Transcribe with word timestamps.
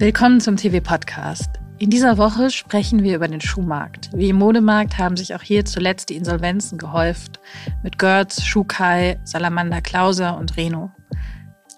Willkommen 0.00 0.40
zum 0.40 0.56
TV-Podcast. 0.56 1.60
In 1.76 1.90
dieser 1.90 2.16
Woche 2.16 2.48
sprechen 2.48 3.02
wir 3.02 3.16
über 3.16 3.28
den 3.28 3.42
Schuhmarkt. 3.42 4.08
Wie 4.14 4.30
im 4.30 4.36
Modemarkt 4.36 4.96
haben 4.96 5.14
sich 5.14 5.34
auch 5.34 5.42
hier 5.42 5.66
zuletzt 5.66 6.08
die 6.08 6.16
Insolvenzen 6.16 6.78
gehäuft. 6.78 7.38
Mit 7.82 7.98
Götz, 7.98 8.42
Schuhkai, 8.42 9.20
Salamander 9.24 9.82
Klauser 9.82 10.38
und 10.38 10.56
Reno. 10.56 10.90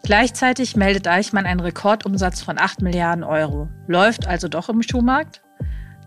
Gleichzeitig 0.05 0.77
meldet 0.77 1.09
Eichmann 1.09 1.47
einen 1.47 1.59
Rekordumsatz 1.59 2.43
von 2.43 2.61
8 2.61 2.81
Milliarden 2.81 3.25
Euro. 3.25 3.69
Läuft 3.89 4.29
also 4.29 4.47
doch 4.47 4.69
im 4.69 4.83
Schuhmarkt? 4.83 5.43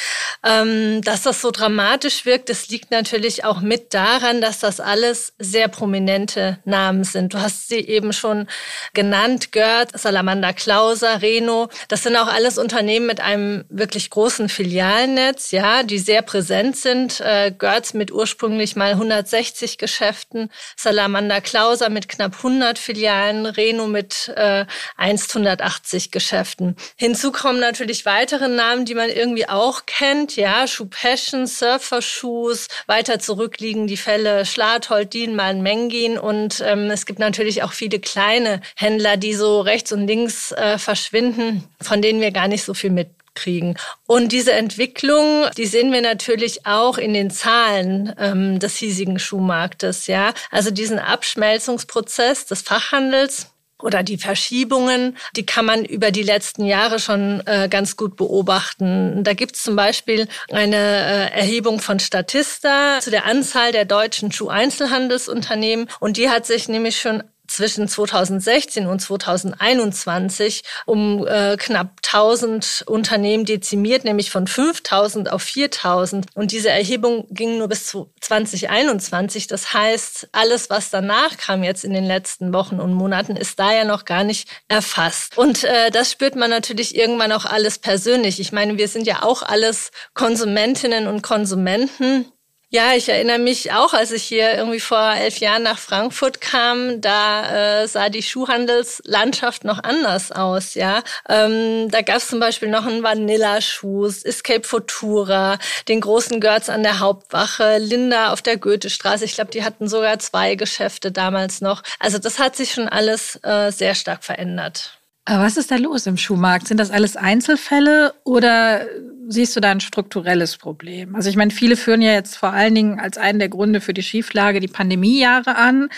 Ähm, 0.45 1.01
dass 1.03 1.23
das 1.23 1.41
so 1.41 1.51
dramatisch 1.51 2.25
wirkt, 2.25 2.49
das 2.49 2.69
liegt 2.69 2.91
natürlich 2.91 3.45
auch 3.45 3.61
mit 3.61 3.95
daran, 3.95 4.41
dass 4.41 4.59
das 4.59 4.81
alles 4.81 5.33
sehr 5.39 5.69
prominente 5.69 6.59
Namen 6.65 7.05
sind. 7.05 7.35
Du 7.35 7.41
hast 7.41 7.69
sie 7.69 7.81
eben 7.81 8.13
schon 8.13 8.49
genannt, 8.95 9.53
Gerd, 9.53 9.99
Salamander 9.99 10.53
Klauser, 10.53 11.23
Reno. 11.23 11.69
Das 11.89 12.03
sind 12.03 12.17
auch 12.17 12.27
alles 12.27 12.59
Unternehmen 12.59 13.07
mit 13.07 13.21
einem 13.21 13.65
wirklich 13.69 14.11
großen 14.11 14.49
Filialnetz, 14.49 15.53
ja, 15.53 15.85
die 15.85 15.99
sehr 15.99 16.23
präsent 16.23 16.77
sind. 16.77 17.21
Äh, 17.21 17.53
Görz 17.57 17.95
mit 17.95 18.11
ursprünglich 18.11 18.75
mal 18.75 18.93
160 18.93 19.79
Geschäften, 19.79 20.51
Salamander 20.77 21.41
Klauser 21.41 21.91
mit 21.91 22.09
knapp 22.09 22.37
100 22.37 22.79
Filialen, 22.79 23.47
Reno 23.47 23.87
mit 23.87 24.33
äh, 24.35 24.67
180 24.97 26.11
Geschäften. 26.11 26.77
Hinzu 26.97 27.33
kommen 27.33 27.61
natürlich 27.61 28.05
weitere 28.05 28.49
Namen, 28.49 28.85
die 28.85 28.95
man 28.95 29.11
irgendwie 29.11 29.49
auch 29.49 29.87
kennt. 29.87 30.37
Ja, 30.37 30.67
Schuh 30.67 30.87
Passion, 30.87 31.47
Surfer 31.47 32.03
Shoes. 32.03 32.69
Weiter 32.87 33.19
zurück 33.19 33.59
liegen 33.59 33.87
die 33.87 33.97
Fälle 33.97 34.45
Schlathold, 34.45 35.13
Dienmal, 35.13 35.55
Mengin. 35.55 36.19
Und 36.19 36.63
ähm, 36.65 36.91
es 36.91 37.07
gibt 37.07 37.19
natürlich 37.19 37.63
auch 37.63 37.73
viele 37.73 37.99
kleine 38.01 38.61
Händler, 38.77 39.17
die 39.17 39.35
so 39.35 39.61
rechts 39.61 39.93
und 39.93 40.07
links 40.07 40.53
äh, 40.53 40.79
verschwinden, 40.79 41.65
von 41.81 42.03
denen 42.03 42.21
wir 42.21 42.31
gar 42.31 42.49
nicht 42.49 42.65
so 42.65 42.75
viel 42.75 42.91
mit 42.91 43.09
kriegen. 43.39 43.77
Und 44.07 44.33
diese 44.33 44.53
Entwicklung, 44.53 45.47
die 45.57 45.67
sehen 45.67 45.93
wir 45.93 46.03
natürlich 46.03 46.67
auch 46.67 46.99
in 46.99 47.15
den 47.15 47.31
Zahlen 47.31 48.13
ähm, 48.19 48.59
des 48.59 48.77
hiesigen 48.77 49.19
Schuhmarktes. 49.19 50.07
Ja, 50.09 50.35
also 50.51 50.71
diesen 50.71 50.99
Abschmelzungsprozess 50.99 52.47
des 52.47 52.63
Fachhandels 52.63 53.47
oder 53.83 54.03
die 54.03 54.19
Verschiebungen, 54.19 55.17
die 55.37 55.47
kann 55.47 55.65
man 55.65 55.85
über 55.85 56.11
die 56.11 56.23
letzten 56.23 56.65
Jahre 56.65 56.99
schon 56.99 57.43
äh, 57.47 57.69
ganz 57.71 57.97
gut 57.97 58.17
beobachten. 58.17 59.23
Da 59.25 59.35
gibt 59.35 59.57
es 59.57 59.63
zum 59.63 59.77
Beispiel 59.77 60.29
eine 60.51 60.77
äh, 60.77 61.39
Erhebung 61.39 61.81
von 61.81 62.01
Statista 62.01 63.01
zu 63.01 63.11
der 63.11 63.27
Anzahl 63.27 63.73
der 63.73 63.85
deutschen 63.85 64.33
Schuheinzelhandelsunternehmen 64.33 65.89
und 66.01 66.17
die 66.17 66.29
hat 66.29 66.47
sich 66.47 66.69
nämlich 66.69 67.01
schon 67.01 67.23
zwischen 67.49 67.89
2016 67.89 68.87
und 68.87 69.01
2021 69.01 70.63
um 70.87 71.27
äh, 71.27 71.57
knapp 71.57 71.97
1000 72.05 72.85
Unternehmen 72.87 73.45
dezimiert, 73.45 74.05
nämlich 74.05 74.31
von 74.31 74.47
5000 74.47 75.33
auf 75.33 75.43
4000. 75.43 76.27
Und 76.35 76.53
diese 76.53 76.71
Erhebung 76.71 77.27
ging 77.31 77.59
nur 77.59 77.69
bis 77.69 77.87
zu 77.87 78.13
2021. 78.21 79.47
Das 79.47 79.73
heißt, 79.73 80.29
alles, 80.33 80.71
was 80.71 80.91
danach 80.91 81.37
kam 81.37 81.63
jetzt 81.63 81.85
in 81.85 81.93
den 81.93 82.05
letzten 82.05 82.53
Wochen 82.53 82.81
und 82.81 82.93
Monaten, 82.93 83.37
ist 83.37 83.59
da 83.59 83.73
ja 83.73 83.85
noch 83.85 84.05
gar 84.05 84.25
nicht 84.25 84.49
erfasst. 84.69 85.37
Und 85.37 85.65
äh, 85.65 85.91
das 85.91 86.13
spürt 86.13 86.37
man 86.37 86.51
natürlich 86.51 86.97
irgendwann 86.97 87.33
auch 87.33 87.45
alles 87.45 87.79
persönlich. 87.79 88.41
Ich 88.41 88.53
meine, 88.53 88.79
wir 88.79 88.89
sind 88.89 89.07
ja 89.07 89.23
auch 89.23 89.43
alles 89.43 89.91
Konsumentinnen 90.15 91.07
und 91.07 91.23
Konsumenten 91.23 92.27
ja, 92.71 92.93
ich 92.95 93.09
erinnere 93.09 93.39
mich 93.39 93.73
auch, 93.73 93.95
als 93.95 94.13
ich 94.13 94.25
hier 94.25 94.55
irgendwie 94.55 94.81
vor 94.81 95.15
elf 95.15 95.39
Jahren 95.39 95.63
nach 95.63 95.79
Frankfurt 95.79 96.43
kam, 96.43 97.01
da 97.01 97.83
äh, 97.83 97.89
sah 97.89 98.11
die 98.11 98.23
Schuhhandelslandschaft 98.23 99.65
noch 99.65 99.83
anders 99.83 100.33
aus. 100.33 100.75
Ja, 100.75 101.03
ähm, 101.31 101.91
da 101.91 102.03
gab 102.03 102.19
es 102.19 102.29
zum 102.29 102.41
Beispiel 102.41 102.69
noch 102.69 102.85
einen 102.85 103.03
Vanilla-Schuh, 103.03 104.07
Escape 104.07 104.65
Futura, 104.65 105.59
den 105.89 106.03
großen 106.03 106.41
Görz 106.41 106.69
an 106.69 106.83
der 106.83 106.99
Hauptwache, 107.01 107.79
Linda 107.79 108.35
auf 108.35 108.43
der 108.43 108.59
Goethestraße. 108.59 109.25
Ich 109.25 109.35
glaube, 109.35 109.51
die 109.51 109.65
hatten 109.65 109.89
sogar 109.89 110.19
zwei 110.19 110.55
Geschäfte 110.55 111.11
damals 111.11 111.63
noch. 111.63 111.83
Also 111.99 112.19
das 112.19 112.39
hat 112.39 112.55
sich 112.55 112.73
schon 112.73 112.89
alles 112.89 113.41
äh, 113.45 113.71
sehr 113.71 113.95
stark 113.95 114.25
verändert. 114.25 114.98
Aber 115.29 115.45
was 115.45 115.59
ist 115.59 115.71
da 115.71 115.77
los 115.77 116.07
im 116.07 116.17
Schuhmarkt? 116.17 116.69
Sind 116.69 116.81
das 116.81 116.91
alles 116.91 117.15
Einzelfälle 117.15 118.15
oder 118.25 118.87
siehst 119.29 119.55
du 119.55 119.61
da 119.61 119.71
ein 119.71 119.81
strukturelles 119.81 120.57
Problem? 120.57 121.15
Also 121.15 121.29
ich 121.29 121.37
meine, 121.37 121.51
viele 121.51 121.77
führen 121.77 122.01
ja 122.01 122.13
jetzt 122.13 122.35
vor 122.35 122.55
allen 122.55 122.75
Dingen 122.75 122.99
als 122.99 123.19
einen 123.19 123.39
der 123.39 123.51
Gründe 123.51 123.83
für 123.83 123.93
die 123.93 124.03
Schieflage 124.03 124.61
die 124.61 124.69
Pandemiejahre 124.69 125.55
an. 125.57 125.91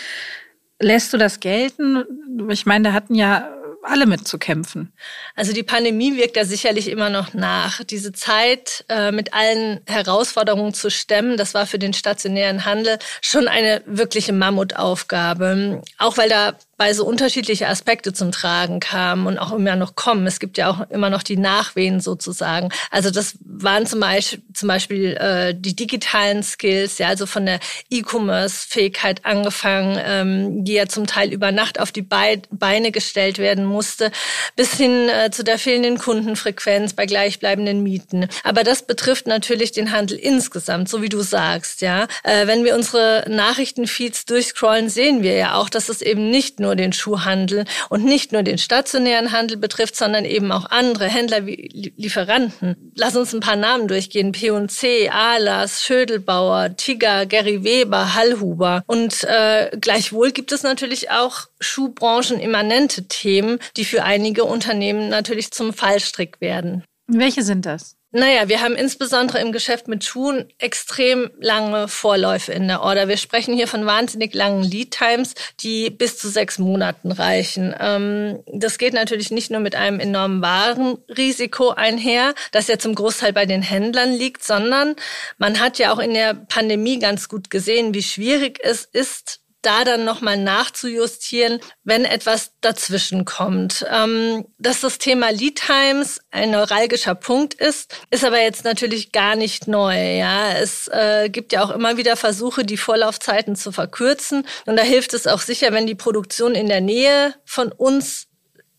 Lässt 0.81 1.13
du 1.13 1.17
das 1.17 1.39
gelten? 1.39 2.03
Ich 2.49 2.65
meine, 2.65 2.89
da 2.89 2.93
hatten 2.93 3.15
ja 3.15 3.49
alle 3.83 4.05
mitzukämpfen. 4.05 4.91
Also 5.35 5.53
die 5.53 5.63
Pandemie 5.63 6.17
wirkt 6.17 6.37
da 6.37 6.45
sicherlich 6.45 6.89
immer 6.89 7.09
noch 7.09 7.33
nach. 7.33 7.83
Diese 7.83 8.11
Zeit 8.11 8.85
äh, 8.89 9.11
mit 9.11 9.33
allen 9.33 9.79
Herausforderungen 9.87 10.73
zu 10.73 10.91
stemmen, 10.91 11.37
das 11.37 11.53
war 11.53 11.65
für 11.65 11.79
den 11.79 11.93
stationären 11.93 12.65
Handel 12.65 12.99
schon 13.21 13.47
eine 13.47 13.81
wirkliche 13.85 14.33
Mammutaufgabe. 14.33 15.81
Auch 15.97 16.17
weil 16.17 16.29
da 16.29 16.53
weil 16.81 16.95
so 16.95 17.05
unterschiedliche 17.05 17.67
Aspekte 17.67 18.11
zum 18.11 18.31
Tragen 18.31 18.79
kamen 18.79 19.27
und 19.27 19.37
auch 19.37 19.51
immer 19.51 19.75
noch 19.75 19.93
kommen. 19.93 20.25
Es 20.25 20.39
gibt 20.39 20.57
ja 20.57 20.71
auch 20.71 20.89
immer 20.89 21.11
noch 21.11 21.21
die 21.21 21.37
Nachwehen 21.37 21.99
sozusagen. 21.99 22.69
Also 22.89 23.11
das 23.11 23.35
waren 23.43 23.85
zum 23.85 23.99
Beispiel, 23.99 24.41
zum 24.55 24.67
Beispiel 24.67 25.13
äh, 25.13 25.53
die 25.55 25.75
digitalen 25.75 26.41
Skills, 26.41 26.97
ja, 26.97 27.09
also 27.09 27.27
von 27.27 27.45
der 27.45 27.59
E-Commerce-Fähigkeit 27.91 29.25
angefangen, 29.25 30.01
ähm, 30.03 30.65
die 30.65 30.73
ja 30.73 30.87
zum 30.87 31.05
Teil 31.05 31.31
über 31.31 31.51
Nacht 31.51 31.79
auf 31.79 31.91
die 31.91 32.01
Beine 32.01 32.91
gestellt 32.91 33.37
werden 33.37 33.63
musste, 33.63 34.11
bis 34.55 34.73
hin 34.73 35.07
äh, 35.07 35.29
zu 35.29 35.43
der 35.43 35.59
fehlenden 35.59 35.99
Kundenfrequenz 35.99 36.93
bei 36.93 37.05
gleichbleibenden 37.05 37.83
Mieten. 37.83 38.27
Aber 38.43 38.63
das 38.63 38.87
betrifft 38.87 39.27
natürlich 39.27 39.71
den 39.71 39.91
Handel 39.91 40.17
insgesamt, 40.17 40.89
so 40.89 41.03
wie 41.03 41.09
du 41.09 41.21
sagst, 41.21 41.81
ja. 41.81 42.07
Äh, 42.23 42.47
wenn 42.47 42.65
wir 42.65 42.73
unsere 42.73 43.25
Nachrichtenfeeds 43.29 44.25
durchscrollen, 44.25 44.89
sehen 44.89 45.21
wir 45.21 45.35
ja 45.35 45.53
auch, 45.53 45.69
dass 45.69 45.87
es 45.87 46.01
eben 46.01 46.31
nicht 46.31 46.59
nur 46.59 46.70
nur 46.71 46.75
den 46.77 46.93
Schuhhandel 46.93 47.65
und 47.89 48.05
nicht 48.05 48.31
nur 48.31 48.43
den 48.43 48.57
stationären 48.57 49.33
Handel 49.33 49.57
betrifft, 49.57 49.97
sondern 49.97 50.23
eben 50.23 50.51
auch 50.53 50.71
andere 50.71 51.05
Händler 51.05 51.45
wie 51.45 51.91
Lieferanten. 51.97 52.91
Lass 52.95 53.17
uns 53.17 53.33
ein 53.33 53.41
paar 53.41 53.57
Namen 53.57 53.89
durchgehen. 53.89 54.31
P&C, 54.31 55.09
Ahlers, 55.09 55.83
Schödelbauer, 55.83 56.77
Tiger, 56.77 57.25
Gary 57.25 57.65
Weber, 57.65 58.15
Hallhuber. 58.15 58.83
Und 58.87 59.25
äh, 59.25 59.69
gleichwohl 59.81 60.31
gibt 60.31 60.53
es 60.53 60.63
natürlich 60.63 61.11
auch 61.11 61.47
Schuhbranchen-immanente 61.59 63.09
Themen, 63.09 63.59
die 63.75 63.83
für 63.83 64.03
einige 64.03 64.45
Unternehmen 64.45 65.09
natürlich 65.09 65.51
zum 65.51 65.73
Fallstrick 65.73 66.39
werden. 66.39 66.85
Welche 67.07 67.43
sind 67.43 67.65
das? 67.65 67.97
Naja, 68.13 68.49
wir 68.49 68.59
haben 68.59 68.75
insbesondere 68.75 69.39
im 69.39 69.53
Geschäft 69.53 69.87
mit 69.87 70.03
Schuhen 70.03 70.51
extrem 70.57 71.31
lange 71.39 71.87
Vorläufe 71.87 72.51
in 72.51 72.67
der 72.67 72.81
Order. 72.81 73.07
Wir 73.07 73.15
sprechen 73.15 73.55
hier 73.55 73.69
von 73.69 73.85
wahnsinnig 73.85 74.35
langen 74.35 74.63
Lead 74.63 74.91
Times, 74.91 75.33
die 75.61 75.89
bis 75.89 76.17
zu 76.17 76.27
sechs 76.27 76.59
Monaten 76.59 77.13
reichen. 77.13 77.73
Ähm, 77.79 78.43
das 78.47 78.77
geht 78.77 78.93
natürlich 78.93 79.31
nicht 79.31 79.49
nur 79.49 79.61
mit 79.61 79.75
einem 79.75 80.01
enormen 80.01 80.41
Warenrisiko 80.41 81.69
einher, 81.69 82.35
das 82.51 82.67
ja 82.67 82.77
zum 82.77 82.95
Großteil 82.95 83.31
bei 83.31 83.45
den 83.45 83.61
Händlern 83.61 84.11
liegt, 84.11 84.43
sondern 84.43 84.97
man 85.37 85.61
hat 85.61 85.79
ja 85.79 85.93
auch 85.93 85.99
in 85.99 86.13
der 86.13 86.33
Pandemie 86.33 86.99
ganz 86.99 87.29
gut 87.29 87.49
gesehen, 87.49 87.93
wie 87.93 88.03
schwierig 88.03 88.59
es 88.61 88.83
ist, 88.83 89.39
da 89.61 89.83
dann 89.83 90.05
nochmal 90.05 90.37
nachzujustieren, 90.37 91.59
wenn 91.83 92.05
etwas 92.05 92.53
dazwischen 92.61 93.25
kommt. 93.25 93.85
Ähm, 93.91 94.45
dass 94.57 94.81
das 94.81 94.97
Thema 94.97 95.29
Lead 95.31 95.61
Times 95.65 96.19
ein 96.31 96.51
neuralgischer 96.51 97.15
Punkt 97.15 97.53
ist, 97.53 97.95
ist 98.09 98.23
aber 98.23 98.41
jetzt 98.41 98.63
natürlich 98.63 99.11
gar 99.11 99.35
nicht 99.35 99.67
neu. 99.67 100.17
Ja, 100.17 100.53
es 100.53 100.87
äh, 100.87 101.29
gibt 101.29 101.53
ja 101.53 101.63
auch 101.63 101.71
immer 101.71 101.97
wieder 101.97 102.15
Versuche, 102.15 102.65
die 102.65 102.77
Vorlaufzeiten 102.77 103.55
zu 103.55 103.71
verkürzen. 103.71 104.45
Und 104.65 104.77
da 104.77 104.83
hilft 104.83 105.13
es 105.13 105.27
auch 105.27 105.41
sicher, 105.41 105.71
wenn 105.73 105.87
die 105.87 105.95
Produktion 105.95 106.55
in 106.55 106.67
der 106.67 106.81
Nähe 106.81 107.35
von 107.45 107.71
uns 107.71 108.27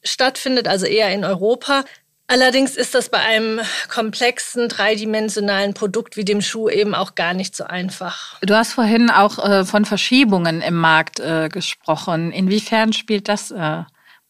stattfindet, 0.04 0.68
also 0.68 0.86
eher 0.86 1.12
in 1.12 1.24
Europa. 1.24 1.84
Allerdings 2.32 2.76
ist 2.76 2.94
das 2.94 3.10
bei 3.10 3.18
einem 3.18 3.60
komplexen, 3.90 4.70
dreidimensionalen 4.70 5.74
Produkt 5.74 6.16
wie 6.16 6.24
dem 6.24 6.40
Schuh 6.40 6.70
eben 6.70 6.94
auch 6.94 7.14
gar 7.14 7.34
nicht 7.34 7.54
so 7.54 7.64
einfach. 7.64 8.40
Du 8.40 8.54
hast 8.54 8.72
vorhin 8.72 9.10
auch 9.10 9.38
äh, 9.38 9.66
von 9.66 9.84
Verschiebungen 9.84 10.62
im 10.62 10.76
Markt 10.76 11.20
äh, 11.20 11.50
gesprochen. 11.50 12.32
Inwiefern 12.32 12.94
spielt 12.94 13.28
das 13.28 13.50
äh, 13.50 13.82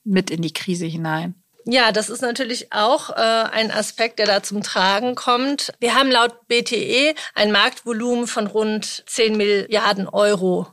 mit 0.03 0.33
in 0.33 0.43
die 0.43 0.53
Krise 0.53 0.87
hinein? 0.87 1.37
Ja, 1.65 1.93
das 1.93 2.11
ist 2.11 2.23
natürlich 2.23 2.73
auch 2.73 3.11
äh, 3.11 3.15
ein 3.53 3.71
Aspekt, 3.71 4.19
der 4.19 4.27
da 4.27 4.43
zum 4.43 4.65
Tragen 4.65 5.15
kommt. 5.15 5.73
Wir 5.79 5.95
haben 5.95 6.11
laut 6.11 6.49
BTE 6.49 7.15
ein 7.37 7.53
Marktvolumen 7.53 8.27
von 8.27 8.49
rund 8.49 9.05
10 9.07 9.37
Milliarden 9.37 10.09
Euro 10.09 10.67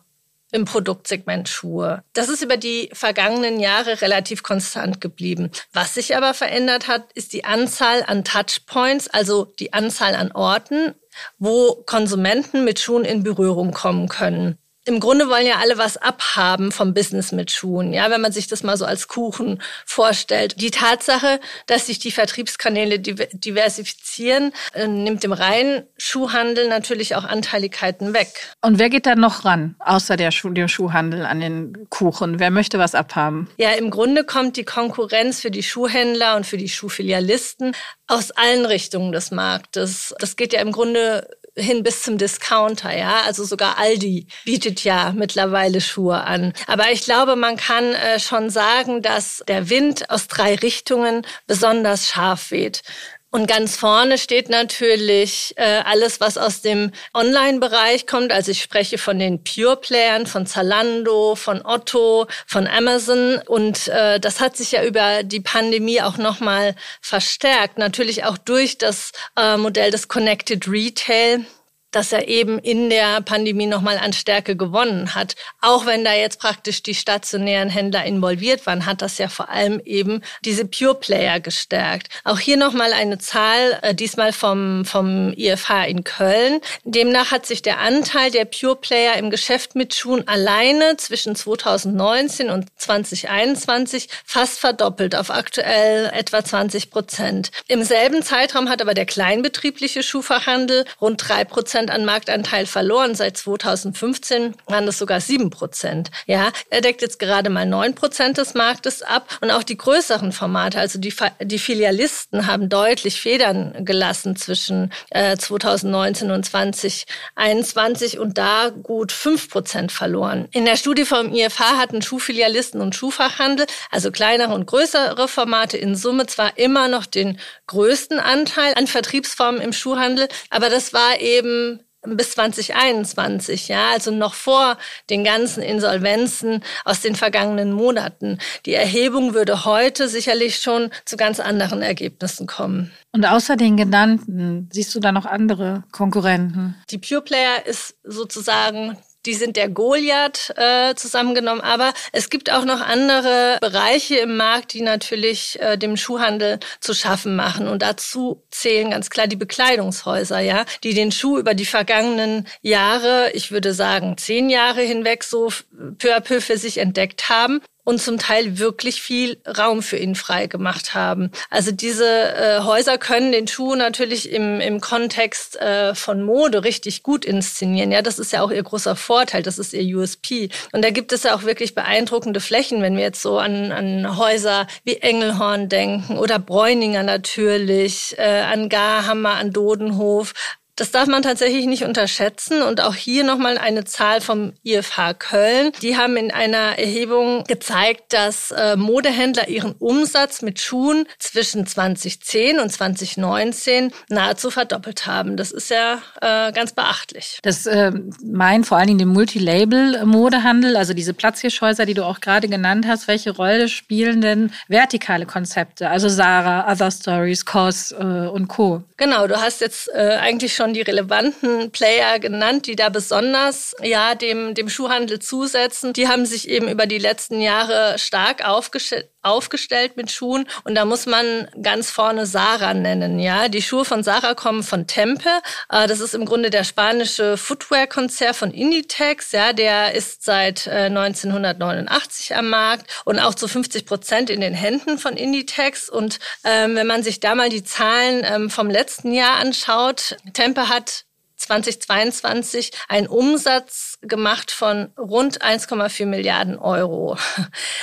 im 0.51 0.65
Produktsegment 0.65 1.49
Schuhe. 1.49 2.03
Das 2.13 2.29
ist 2.29 2.41
über 2.41 2.57
die 2.57 2.89
vergangenen 2.93 3.59
Jahre 3.59 4.01
relativ 4.01 4.43
konstant 4.43 5.01
geblieben. 5.01 5.51
Was 5.73 5.93
sich 5.93 6.15
aber 6.15 6.33
verändert 6.33 6.87
hat, 6.87 7.11
ist 7.13 7.33
die 7.33 7.45
Anzahl 7.45 8.03
an 8.05 8.23
Touchpoints, 8.23 9.07
also 9.07 9.45
die 9.45 9.73
Anzahl 9.73 10.15
an 10.15 10.31
Orten, 10.31 10.95
wo 11.37 11.83
Konsumenten 11.85 12.63
mit 12.63 12.79
Schuhen 12.79 13.05
in 13.05 13.23
Berührung 13.23 13.71
kommen 13.71 14.09
können 14.09 14.57
im 14.89 14.99
Grunde 14.99 15.29
wollen 15.29 15.45
ja 15.45 15.57
alle 15.61 15.77
was 15.77 15.97
abhaben 15.97 16.71
vom 16.71 16.93
Business 16.95 17.31
mit 17.31 17.51
Schuhen, 17.51 17.93
ja, 17.93 18.09
wenn 18.09 18.21
man 18.21 18.31
sich 18.31 18.47
das 18.47 18.63
mal 18.63 18.75
so 18.75 18.85
als 18.85 19.07
Kuchen 19.07 19.61
vorstellt. 19.85 20.59
Die 20.59 20.71
Tatsache, 20.71 21.39
dass 21.67 21.85
sich 21.85 21.99
die 21.99 22.11
Vertriebskanäle 22.11 22.99
diversifizieren, 22.99 24.51
äh, 24.73 24.87
nimmt 24.87 25.23
dem 25.23 25.31
reinen 25.31 25.83
Schuhhandel 25.97 26.67
natürlich 26.67 27.15
auch 27.15 27.23
Anteiligkeiten 27.23 28.13
weg. 28.13 28.55
Und 28.61 28.79
wer 28.79 28.89
geht 28.89 29.05
da 29.05 29.15
noch 29.15 29.45
ran, 29.45 29.75
außer 29.79 30.17
der 30.17 30.31
Schuh, 30.31 30.49
dem 30.49 30.67
Schuhhandel 30.67 31.23
an 31.23 31.39
den 31.39 31.87
Kuchen? 31.89 32.39
Wer 32.39 32.49
möchte 32.49 32.79
was 32.79 32.95
abhaben? 32.95 33.47
Ja, 33.57 33.71
im 33.73 33.91
Grunde 33.91 34.23
kommt 34.23 34.57
die 34.57 34.65
Konkurrenz 34.65 35.39
für 35.39 35.51
die 35.51 35.63
Schuhhändler 35.63 36.35
und 36.35 36.47
für 36.47 36.57
die 36.57 36.69
Schuhfilialisten 36.69 37.75
aus 38.07 38.31
allen 38.31 38.65
Richtungen 38.65 39.11
des 39.11 39.29
Marktes. 39.29 40.15
Das 40.17 40.35
geht 40.35 40.51
ja 40.51 40.61
im 40.61 40.71
Grunde 40.71 41.29
hin 41.59 41.83
bis 41.83 42.03
zum 42.03 42.17
Discounter, 42.17 42.95
ja. 42.95 43.21
Also 43.25 43.43
sogar 43.43 43.77
Aldi 43.77 44.27
bietet 44.45 44.83
ja 44.83 45.13
mittlerweile 45.15 45.81
Schuhe 45.81 46.21
an. 46.21 46.53
Aber 46.67 46.91
ich 46.91 47.01
glaube, 47.01 47.35
man 47.35 47.57
kann 47.57 47.93
äh, 47.93 48.19
schon 48.19 48.49
sagen, 48.49 49.01
dass 49.01 49.43
der 49.47 49.69
Wind 49.69 50.09
aus 50.09 50.27
drei 50.27 50.55
Richtungen 50.55 51.25
besonders 51.47 52.07
scharf 52.07 52.51
weht. 52.51 52.81
Und 53.31 53.45
ganz 53.47 53.77
vorne 53.77 54.17
steht 54.17 54.49
natürlich 54.49 55.53
äh, 55.55 55.81
alles, 55.85 56.19
was 56.19 56.39
aus 56.39 56.61
dem 56.61 56.91
Online-Bereich 57.13 58.07
kommt. 58.07 58.31
Also 58.31 58.49
ich 58.49 58.61
spreche 58.61 58.97
von 58.97 59.19
den 59.19 59.43
Pure-Playern, 59.43 60.25
von 60.25 60.47
Zalando, 60.47 61.35
von 61.35 61.63
Otto, 61.63 62.25
von 62.47 62.65
Amazon. 62.65 63.39
Und 63.45 63.87
äh, 63.89 64.19
das 64.19 64.39
hat 64.39 64.57
sich 64.57 64.71
ja 64.71 64.83
über 64.83 65.21
die 65.21 65.41
Pandemie 65.41 66.01
auch 66.01 66.17
nochmal 66.17 66.75
verstärkt. 67.01 67.77
Natürlich 67.77 68.23
auch 68.23 68.39
durch 68.39 68.79
das 68.79 69.11
äh, 69.37 69.57
Modell 69.57 69.91
des 69.91 70.07
Connected 70.07 70.67
Retail 70.67 71.45
dass 71.91 72.11
er 72.11 72.27
eben 72.27 72.59
in 72.59 72.89
der 72.89 73.21
Pandemie 73.21 73.65
nochmal 73.65 73.97
an 73.97 74.13
Stärke 74.13 74.55
gewonnen 74.55 75.15
hat. 75.15 75.35
Auch 75.61 75.85
wenn 75.85 76.03
da 76.03 76.13
jetzt 76.13 76.39
praktisch 76.39 76.83
die 76.83 76.95
stationären 76.95 77.69
Händler 77.69 78.05
involviert 78.05 78.65
waren, 78.65 78.85
hat 78.85 79.01
das 79.01 79.17
ja 79.17 79.27
vor 79.27 79.49
allem 79.49 79.81
eben 79.85 80.21
diese 80.45 80.65
Pure 80.65 80.95
Player 80.95 81.39
gestärkt. 81.39 82.09
Auch 82.23 82.39
hier 82.39 82.57
nochmal 82.57 82.93
eine 82.93 83.17
Zahl, 83.17 83.79
äh, 83.81 83.95
diesmal 83.95 84.33
vom, 84.33 84.85
vom 84.85 85.33
IFH 85.33 85.85
in 85.87 86.03
Köln. 86.03 86.61
Demnach 86.83 87.31
hat 87.31 87.45
sich 87.45 87.61
der 87.61 87.79
Anteil 87.79 88.31
der 88.31 88.45
Pure 88.45 88.75
Player 88.75 89.15
im 89.15 89.29
Geschäft 89.29 89.75
mit 89.75 89.95
Schuhen 89.95 90.27
alleine 90.27 90.97
zwischen 90.97 91.35
2019 91.35 92.49
und 92.49 92.67
2021 92.77 94.09
fast 94.25 94.59
verdoppelt 94.59 95.15
auf 95.15 95.31
aktuell 95.31 96.11
etwa 96.13 96.43
20 96.43 96.91
Prozent. 96.91 97.51
Im 97.67 97.83
selben 97.83 98.21
Zeitraum 98.23 98.69
hat 98.69 98.81
aber 98.81 98.93
der 98.93 99.05
kleinbetriebliche 99.05 100.03
Schuhfachhandel 100.03 100.85
rund 101.01 101.27
drei 101.27 101.43
Prozent 101.43 101.78
Prozent 101.79 101.91
an 101.91 102.05
Marktanteil 102.05 102.65
verloren. 102.65 103.15
Seit 103.15 103.37
2015 103.37 104.53
waren 104.65 104.85
das 104.85 104.97
sogar 104.97 105.21
sieben 105.21 105.49
Prozent. 105.49 106.11
Ja, 106.25 106.51
er 106.69 106.81
deckt 106.81 107.01
jetzt 107.01 107.19
gerade 107.19 107.49
mal 107.49 107.65
neun 107.65 107.95
Prozent 107.95 108.37
des 108.37 108.53
Marktes 108.53 109.01
ab 109.01 109.37
und 109.39 109.49
auch 109.51 109.63
die 109.63 109.77
größeren 109.77 110.33
Formate, 110.33 110.77
also 110.77 110.99
die, 110.99 111.13
die 111.41 111.59
Filialisten 111.59 112.47
haben 112.47 112.67
deutlich 112.67 113.21
Federn 113.21 113.85
gelassen 113.85 114.35
zwischen 114.35 114.91
äh, 115.11 115.37
2019 115.37 116.31
und 116.31 116.45
2021 116.45 118.19
und 118.19 118.37
da 118.37 118.69
gut 118.69 119.13
fünf 119.13 119.49
Prozent 119.49 119.91
verloren. 119.91 120.49
In 120.51 120.65
der 120.65 120.75
Studie 120.75 121.05
vom 121.05 121.33
IFH 121.33 121.77
hatten 121.77 122.01
Schuhfilialisten 122.01 122.81
und 122.81 122.93
Schuhfachhandel, 122.93 123.67
also 123.89 124.11
kleinere 124.11 124.53
und 124.53 124.65
größere 124.65 125.27
Formate 125.29 125.77
in 125.77 125.95
Summe 125.95 126.25
zwar 126.25 126.57
immer 126.57 126.89
noch 126.89 127.05
den 127.05 127.39
größten 127.67 128.19
Anteil 128.19 128.73
an 128.75 128.87
Vertriebsformen 128.87 129.61
im 129.61 129.71
Schuhhandel, 129.71 130.27
aber 130.49 130.69
das 130.69 130.93
war 130.93 131.19
eben 131.21 131.68
bis 132.01 132.31
2021, 132.31 133.67
ja, 133.67 133.91
also 133.91 134.11
noch 134.11 134.33
vor 134.33 134.77
den 135.09 135.23
ganzen 135.23 135.61
Insolvenzen 135.61 136.63
aus 136.85 137.01
den 137.01 137.15
vergangenen 137.15 137.73
Monaten. 137.73 138.37
Die 138.65 138.73
Erhebung 138.73 139.33
würde 139.33 139.65
heute 139.65 140.07
sicherlich 140.07 140.57
schon 140.57 140.91
zu 141.05 141.17
ganz 141.17 141.39
anderen 141.39 141.81
Ergebnissen 141.81 142.47
kommen. 142.47 142.91
Und 143.11 143.25
außer 143.25 143.55
den 143.55 143.75
genannten, 143.75 144.69
siehst 144.71 144.95
du 144.95 144.99
da 144.99 145.11
noch 145.11 145.25
andere 145.25 145.83
Konkurrenten? 145.91 146.75
Die 146.89 146.97
Pure 146.97 147.21
Player 147.21 147.65
ist 147.65 147.95
sozusagen 148.03 148.97
die 149.25 149.33
sind 149.33 149.57
der 149.57 149.69
Goliath 149.69 150.53
äh, 150.55 150.95
zusammengenommen. 150.95 151.61
Aber 151.61 151.93
es 152.11 152.29
gibt 152.29 152.51
auch 152.51 152.65
noch 152.65 152.81
andere 152.81 153.57
Bereiche 153.61 154.17
im 154.17 154.37
Markt, 154.37 154.73
die 154.73 154.81
natürlich 154.81 155.59
äh, 155.61 155.77
dem 155.77 155.97
Schuhhandel 155.97 156.59
zu 156.79 156.93
schaffen 156.93 157.35
machen. 157.35 157.67
Und 157.67 157.81
dazu 157.81 158.43
zählen 158.51 158.91
ganz 158.91 159.09
klar 159.09 159.27
die 159.27 159.35
Bekleidungshäuser, 159.35 160.39
ja, 160.39 160.65
die 160.83 160.93
den 160.93 161.11
Schuh 161.11 161.37
über 161.37 161.53
die 161.53 161.65
vergangenen 161.65 162.47
Jahre, 162.61 163.31
ich 163.33 163.51
würde 163.51 163.73
sagen 163.73 164.17
zehn 164.17 164.49
Jahre 164.49 164.81
hinweg 164.81 165.23
so 165.23 165.51
peu 165.97 166.15
à 166.15 166.21
peu 166.21 166.41
für 166.41 166.57
sich 166.57 166.77
entdeckt 166.77 167.29
haben 167.29 167.61
und 167.89 167.99
zum 167.99 168.19
Teil 168.19 168.59
wirklich 168.59 169.01
viel 169.01 169.41
Raum 169.47 169.81
für 169.81 169.97
ihn 169.97 170.13
frei 170.13 170.45
gemacht 170.45 170.93
haben. 170.93 171.31
Also 171.49 171.71
diese 171.71 172.05
äh, 172.05 172.59
Häuser 172.61 172.99
können 172.99 173.31
den 173.31 173.47
Schuh 173.47 173.73
natürlich 173.73 174.31
im, 174.31 174.59
im 174.61 174.79
Kontext 174.79 175.55
äh, 175.59 175.95
von 175.95 176.21
Mode 176.21 176.63
richtig 176.63 177.01
gut 177.01 177.25
inszenieren. 177.25 177.91
Ja, 177.91 178.03
das 178.03 178.19
ist 178.19 178.31
ja 178.31 178.43
auch 178.43 178.51
ihr 178.51 178.61
großer 178.61 178.95
Vorteil, 178.95 179.41
das 179.41 179.57
ist 179.57 179.73
ihr 179.73 179.97
USP. 179.97 180.49
Und 180.71 180.85
da 180.85 180.91
gibt 180.91 181.11
es 181.13 181.23
ja 181.23 181.33
auch 181.35 181.41
wirklich 181.41 181.73
beeindruckende 181.73 182.41
Flächen, 182.41 182.83
wenn 182.83 182.95
wir 182.95 183.01
jetzt 183.01 183.23
so 183.23 183.39
an, 183.39 183.71
an 183.71 184.19
Häuser 184.19 184.67
wie 184.83 184.97
Engelhorn 184.97 185.67
denken 185.67 186.19
oder 186.19 186.37
Bräuninger 186.37 187.01
natürlich, 187.01 188.13
äh, 188.19 188.41
an 188.41 188.69
Garhammer, 188.69 189.33
an 189.33 189.51
Dodenhof. 189.51 190.33
Das 190.79 190.91
darf 190.91 191.07
man 191.07 191.21
tatsächlich 191.21 191.65
nicht 191.65 191.83
unterschätzen. 191.83 192.61
Und 192.61 192.79
auch 192.79 192.95
hier 192.95 193.25
nochmal 193.25 193.57
eine 193.57 193.83
Zahl 193.83 194.21
vom 194.21 194.53
IFH 194.63 195.13
Köln. 195.19 195.71
Die 195.81 195.97
haben 195.97 196.15
in 196.15 196.31
einer 196.31 196.79
Erhebung 196.79 197.43
gezeigt, 197.43 198.13
dass 198.13 198.51
äh, 198.51 198.77
Modehändler 198.77 199.49
ihren 199.49 199.73
Umsatz 199.73 200.41
mit 200.41 200.59
Schuhen 200.59 201.05
zwischen 201.17 201.67
2010 201.67 202.59
und 202.59 202.71
2019 202.71 203.91
nahezu 204.07 204.51
verdoppelt 204.51 205.05
haben. 205.05 205.35
Das 205.35 205.51
ist 205.51 205.69
ja 205.69 206.01
äh, 206.21 206.53
ganz 206.53 206.71
beachtlich. 206.71 207.39
Das 207.41 207.65
äh, 207.65 207.91
meint 208.23 208.65
vor 208.65 208.77
allen 208.77 208.87
Dingen 208.87 208.99
den 208.99 209.09
Multilabel-Modehandel, 209.09 210.77
also 210.77 210.93
diese 210.93 211.13
Platzhirschhäuser, 211.13 211.85
die 211.85 211.93
du 211.93 212.05
auch 212.05 212.21
gerade 212.21 212.47
genannt 212.47 212.85
hast. 212.87 213.09
Welche 213.09 213.31
Rolle 213.31 213.67
spielen 213.67 214.21
denn 214.21 214.53
vertikale 214.69 215.25
Konzepte? 215.25 215.89
Also 215.89 216.07
Sarah, 216.07 216.71
Other 216.71 216.91
Stories, 216.91 217.45
COS 217.45 217.91
äh, 217.91 217.95
und 217.95 218.47
Co. 218.47 218.83
Genau, 218.95 219.27
du 219.27 219.41
hast 219.41 219.61
jetzt 219.61 219.89
äh, 219.93 220.17
eigentlich 220.21 220.53
schon 220.53 220.68
schon 220.69 220.73
die 220.73 220.81
relevanten 220.81 221.71
Player 221.71 222.19
genannt, 222.19 222.67
die 222.67 222.75
da 222.75 222.89
besonders 222.89 223.75
ja 223.81 224.15
dem, 224.15 224.53
dem 224.53 224.69
Schuhhandel 224.69 225.19
zusetzen. 225.19 225.93
Die 225.93 226.07
haben 226.07 226.25
sich 226.25 226.47
eben 226.47 226.67
über 226.67 226.85
die 226.85 226.99
letzten 226.99 227.41
Jahre 227.41 227.97
stark 227.97 228.47
aufgestellt 228.47 229.09
aufgestellt 229.21 229.97
mit 229.97 230.11
Schuhen 230.11 230.47
und 230.63 230.75
da 230.75 230.85
muss 230.85 231.05
man 231.05 231.49
ganz 231.61 231.91
vorne 231.91 232.25
Sarah 232.25 232.73
nennen, 232.73 233.19
ja. 233.19 233.49
Die 233.49 233.61
Schuhe 233.61 233.85
von 233.85 234.03
Sarah 234.03 234.33
kommen 234.33 234.63
von 234.63 234.87
Tempe. 234.87 235.29
Äh, 235.69 235.87
das 235.87 235.99
ist 235.99 236.13
im 236.15 236.25
Grunde 236.25 236.49
der 236.49 236.63
spanische 236.63 237.37
Footwear-Konzern 237.37 238.33
von 238.33 238.51
Inditex, 238.51 239.31
ja. 239.31 239.53
Der 239.53 239.93
ist 239.93 240.23
seit 240.23 240.67
1989 240.67 242.31
äh, 242.31 242.33
am 242.35 242.49
Markt 242.49 242.89
und 243.05 243.19
auch 243.19 243.35
zu 243.35 243.47
50 243.47 243.85
Prozent 243.85 244.29
in 244.29 244.41
den 244.41 244.53
Händen 244.53 244.97
von 244.97 245.17
Inditex 245.17 245.89
und 245.89 246.19
ähm, 246.43 246.75
wenn 246.75 246.87
man 246.87 247.03
sich 247.03 247.19
da 247.19 247.35
mal 247.35 247.49
die 247.49 247.63
Zahlen 247.63 248.23
ähm, 248.23 248.49
vom 248.49 248.69
letzten 248.69 249.13
Jahr 249.13 249.37
anschaut, 249.37 250.17
Tempe 250.33 250.69
hat 250.69 251.05
2022 251.39 252.71
einen 252.87 253.07
Umsatz 253.07 253.88
gemacht 254.01 254.51
von 254.51 254.91
rund 254.97 255.41
1,4 255.41 256.05
Milliarden 256.05 256.57
Euro. 256.57 257.17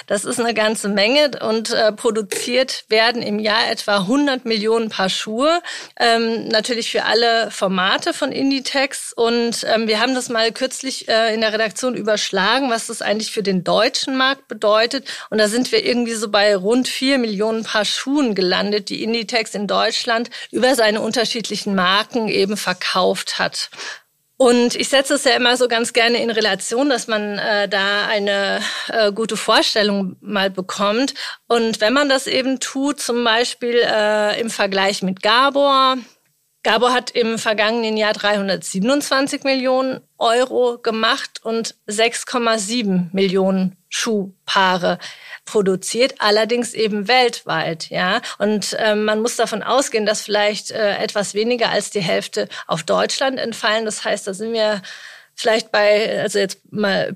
Das 0.06 0.24
ist 0.24 0.38
eine 0.38 0.54
ganze 0.54 0.88
Menge 0.88 1.32
und 1.40 1.72
äh, 1.72 1.90
produziert 1.90 2.84
werden 2.88 3.22
im 3.22 3.40
Jahr 3.40 3.68
etwa 3.70 3.96
100 3.98 4.44
Millionen 4.44 4.88
Paar 4.88 5.08
Schuhe. 5.08 5.60
Ähm, 5.98 6.46
natürlich 6.46 6.92
für 6.92 7.04
alle 7.04 7.50
Formate 7.50 8.12
von 8.12 8.30
Inditex. 8.30 9.12
Und 9.12 9.66
ähm, 9.68 9.88
wir 9.88 10.00
haben 10.00 10.14
das 10.14 10.28
mal 10.28 10.52
kürzlich 10.52 11.08
äh, 11.08 11.34
in 11.34 11.40
der 11.40 11.52
Redaktion 11.52 11.94
überschlagen, 11.94 12.70
was 12.70 12.86
das 12.86 13.02
eigentlich 13.02 13.32
für 13.32 13.42
den 13.42 13.64
deutschen 13.64 14.16
Markt 14.16 14.46
bedeutet. 14.46 15.08
Und 15.30 15.38
da 15.38 15.48
sind 15.48 15.72
wir 15.72 15.84
irgendwie 15.84 16.14
so 16.14 16.30
bei 16.30 16.54
rund 16.54 16.86
4 16.86 17.18
Millionen 17.18 17.64
Paar 17.64 17.84
Schuhen 17.84 18.36
gelandet, 18.36 18.88
die 18.88 19.02
Inditex 19.02 19.54
in 19.54 19.66
Deutschland 19.66 20.30
über 20.52 20.74
seine 20.76 21.00
unterschiedlichen 21.00 21.74
Marken 21.74 22.28
eben 22.28 22.56
verkauft 22.56 23.40
hat. 23.40 23.70
Und 24.38 24.74
ich 24.74 24.88
setze 24.88 25.14
es 25.14 25.24
ja 25.24 25.32
immer 25.32 25.56
so 25.56 25.66
ganz 25.66 25.94
gerne 25.94 26.22
in 26.22 26.30
Relation, 26.30 26.90
dass 26.90 27.06
man 27.06 27.38
äh, 27.38 27.68
da 27.68 28.06
eine 28.06 28.60
äh, 28.88 29.10
gute 29.10 29.36
Vorstellung 29.36 30.16
mal 30.20 30.50
bekommt. 30.50 31.14
Und 31.48 31.80
wenn 31.80 31.94
man 31.94 32.10
das 32.10 32.26
eben 32.26 32.60
tut, 32.60 33.00
zum 33.00 33.24
Beispiel 33.24 33.80
äh, 33.82 34.38
im 34.38 34.50
Vergleich 34.50 35.02
mit 35.02 35.22
Gabor, 35.22 35.96
Gabor 36.66 36.92
hat 36.92 37.12
im 37.12 37.38
vergangenen 37.38 37.96
Jahr 37.96 38.12
327 38.12 39.44
Millionen 39.44 40.00
Euro 40.18 40.78
gemacht 40.78 41.38
und 41.44 41.76
6,7 41.86 43.10
Millionen 43.12 43.76
Schuhpaare 43.88 44.98
produziert, 45.44 46.16
allerdings 46.18 46.74
eben 46.74 47.06
weltweit, 47.06 47.88
ja. 47.90 48.20
Und 48.38 48.76
ähm, 48.80 49.04
man 49.04 49.22
muss 49.22 49.36
davon 49.36 49.62
ausgehen, 49.62 50.06
dass 50.06 50.22
vielleicht 50.22 50.72
äh, 50.72 50.96
etwas 50.96 51.34
weniger 51.34 51.70
als 51.70 51.90
die 51.90 52.00
Hälfte 52.00 52.48
auf 52.66 52.82
Deutschland 52.82 53.38
entfallen. 53.38 53.84
Das 53.84 54.04
heißt, 54.04 54.26
da 54.26 54.34
sind 54.34 54.52
wir 54.52 54.82
vielleicht 55.36 55.70
bei, 55.70 56.20
also 56.20 56.40
jetzt 56.40 56.60
mal 56.72 57.14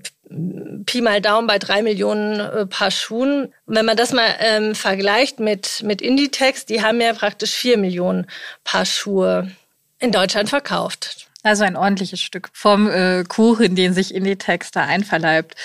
Pi 0.87 1.01
mal 1.01 1.21
Daumen 1.21 1.49
bei 1.49 1.59
drei 1.59 1.83
Millionen 1.83 2.39
äh, 2.39 2.67
Paar 2.67 2.91
Schuhen. 2.91 3.53
wenn 3.67 3.85
man 3.85 3.97
das 3.97 4.13
mal 4.13 4.29
ähm, 4.39 4.75
vergleicht 4.75 5.41
mit, 5.41 5.83
mit 5.83 6.01
Inditex, 6.01 6.67
die 6.67 6.83
haben 6.83 7.01
ja 7.01 7.13
praktisch 7.13 7.53
vier 7.53 7.77
Millionen 7.77 8.27
Paar 8.63 8.85
Schuhe 8.85 9.51
in 9.99 10.13
Deutschland 10.13 10.49
verkauft. 10.49 11.29
Also 11.43 11.65
ein 11.65 11.77
ordentliches 11.77 12.21
Stück 12.21 12.51
vom 12.53 12.89
äh, 12.89 13.25
Kuchen, 13.25 13.75
den 13.75 13.93
sich 13.93 14.15
Inditex 14.15 14.71
da 14.71 14.85
einverleibt. 14.85 15.57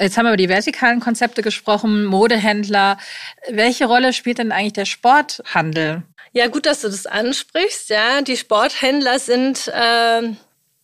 Jetzt 0.00 0.16
haben 0.16 0.24
wir 0.24 0.30
über 0.30 0.36
die 0.36 0.48
vertikalen 0.48 1.00
Konzepte 1.00 1.42
gesprochen, 1.42 2.04
Modehändler. 2.04 2.98
Welche 3.50 3.86
Rolle 3.86 4.12
spielt 4.12 4.38
denn 4.38 4.52
eigentlich 4.52 4.72
der 4.72 4.84
Sporthandel? 4.84 6.02
Ja, 6.32 6.46
gut, 6.46 6.64
dass 6.66 6.80
du 6.80 6.88
das 6.88 7.06
ansprichst. 7.06 7.90
Ja, 7.90 8.22
die 8.22 8.36
Sporthändler 8.38 9.18
sind 9.18 9.68
äh, 9.68 10.30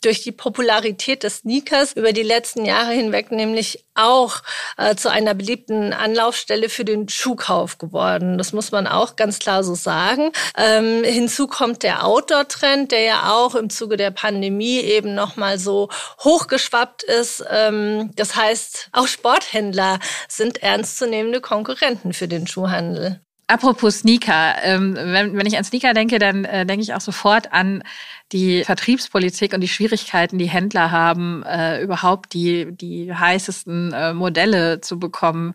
durch 0.00 0.22
die 0.22 0.32
Popularität 0.32 1.22
des 1.22 1.38
Sneakers 1.38 1.92
über 1.94 2.12
die 2.12 2.22
letzten 2.22 2.64
Jahre 2.64 2.92
hinweg 2.92 3.30
nämlich 3.30 3.84
auch 3.94 4.42
äh, 4.76 4.94
zu 4.94 5.10
einer 5.10 5.34
beliebten 5.34 5.92
Anlaufstelle 5.92 6.68
für 6.68 6.84
den 6.84 7.08
Schuhkauf 7.08 7.78
geworden. 7.78 8.38
Das 8.38 8.52
muss 8.52 8.70
man 8.70 8.86
auch 8.86 9.16
ganz 9.16 9.38
klar 9.38 9.64
so 9.64 9.74
sagen. 9.74 10.32
Ähm, 10.56 11.02
hinzu 11.04 11.48
kommt 11.48 11.82
der 11.82 12.06
Outdoor-Trend, 12.06 12.92
der 12.92 13.02
ja 13.02 13.32
auch 13.32 13.54
im 13.54 13.70
Zuge 13.70 13.96
der 13.96 14.10
Pandemie 14.10 14.78
eben 14.78 15.14
nochmal 15.14 15.58
so 15.58 15.88
hochgeschwappt 16.20 17.02
ist. 17.02 17.44
Ähm, 17.50 18.10
das 18.14 18.36
heißt, 18.36 18.90
auch 18.92 19.08
Sporthändler 19.08 19.98
sind 20.28 20.62
ernstzunehmende 20.62 21.40
Konkurrenten 21.40 22.12
für 22.12 22.28
den 22.28 22.46
Schuhhandel. 22.46 23.20
Apropos 23.48 24.00
Sneaker, 24.00 24.56
ähm, 24.62 24.94
wenn, 24.94 25.46
ich 25.46 25.56
an 25.56 25.64
Sneaker 25.64 25.94
denke, 25.94 26.18
dann 26.18 26.44
äh, 26.44 26.66
denke 26.66 26.82
ich 26.82 26.92
auch 26.92 27.00
sofort 27.00 27.50
an 27.50 27.82
die 28.30 28.62
Vertriebspolitik 28.62 29.54
und 29.54 29.62
die 29.62 29.68
Schwierigkeiten, 29.68 30.36
die 30.36 30.50
Händler 30.50 30.90
haben, 30.90 31.42
äh, 31.44 31.82
überhaupt 31.82 32.34
die, 32.34 32.68
die 32.70 33.14
heißesten 33.14 33.94
äh, 33.94 34.12
Modelle 34.12 34.82
zu 34.82 34.98
bekommen. 34.98 35.54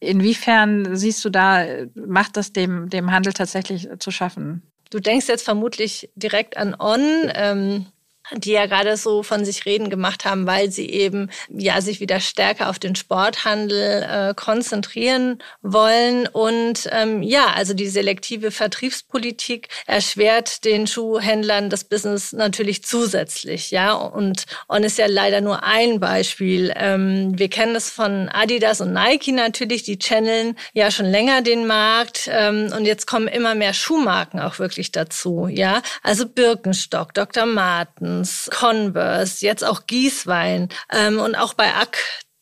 Inwiefern 0.00 0.96
siehst 0.96 1.22
du 1.26 1.30
da, 1.30 1.66
macht 1.94 2.38
das 2.38 2.54
dem, 2.54 2.88
dem 2.88 3.12
Handel 3.12 3.34
tatsächlich 3.34 3.86
zu 3.98 4.10
schaffen? 4.10 4.62
Du 4.88 4.98
denkst 4.98 5.28
jetzt 5.28 5.44
vermutlich 5.44 6.08
direkt 6.16 6.56
an 6.56 6.74
On. 6.78 7.00
Ähm 7.34 7.86
die 8.32 8.52
ja 8.52 8.66
gerade 8.66 8.96
so 8.96 9.22
von 9.22 9.44
sich 9.44 9.66
reden 9.66 9.90
gemacht 9.90 10.24
haben, 10.24 10.46
weil 10.46 10.70
sie 10.70 10.88
eben 10.90 11.30
ja 11.48 11.80
sich 11.80 12.00
wieder 12.00 12.20
stärker 12.20 12.68
auf 12.68 12.78
den 12.78 12.96
Sporthandel 12.96 14.02
äh, 14.02 14.34
konzentrieren 14.34 15.38
wollen 15.62 16.26
und 16.26 16.88
ähm, 16.92 17.22
ja, 17.22 17.46
also 17.54 17.74
die 17.74 17.88
selektive 17.88 18.50
Vertriebspolitik 18.50 19.68
erschwert 19.86 20.64
den 20.64 20.86
Schuhhändlern 20.86 21.70
das 21.70 21.84
Business 21.84 22.32
natürlich 22.32 22.84
zusätzlich, 22.84 23.70
ja 23.70 23.92
und 23.92 24.46
On 24.68 24.82
ist 24.82 24.98
ja 24.98 25.06
leider 25.06 25.40
nur 25.40 25.62
ein 25.62 26.00
Beispiel. 26.00 26.72
Ähm, 26.76 27.38
wir 27.38 27.48
kennen 27.48 27.76
es 27.76 27.90
von 27.90 28.28
Adidas 28.28 28.80
und 28.80 28.92
Nike 28.92 29.32
natürlich, 29.32 29.82
die 29.84 29.98
channeln 29.98 30.56
ja 30.72 30.90
schon 30.90 31.06
länger 31.06 31.42
den 31.42 31.66
Markt 31.66 32.28
ähm, 32.32 32.72
und 32.76 32.84
jetzt 32.84 33.06
kommen 33.06 33.28
immer 33.28 33.54
mehr 33.54 33.74
Schuhmarken 33.74 34.40
auch 34.40 34.58
wirklich 34.58 34.92
dazu, 34.92 35.48
ja, 35.48 35.82
also 36.02 36.26
Birkenstock, 36.26 37.14
Dr. 37.14 37.46
Marten 37.46 38.15
Vans, 38.16 38.50
Converse, 38.52 39.44
jetzt 39.44 39.64
auch 39.64 39.86
Gießwein 39.86 40.68
ähm, 40.92 41.18
und 41.18 41.34
auch 41.34 41.54
bei 41.54 41.74
Ack 41.74 41.98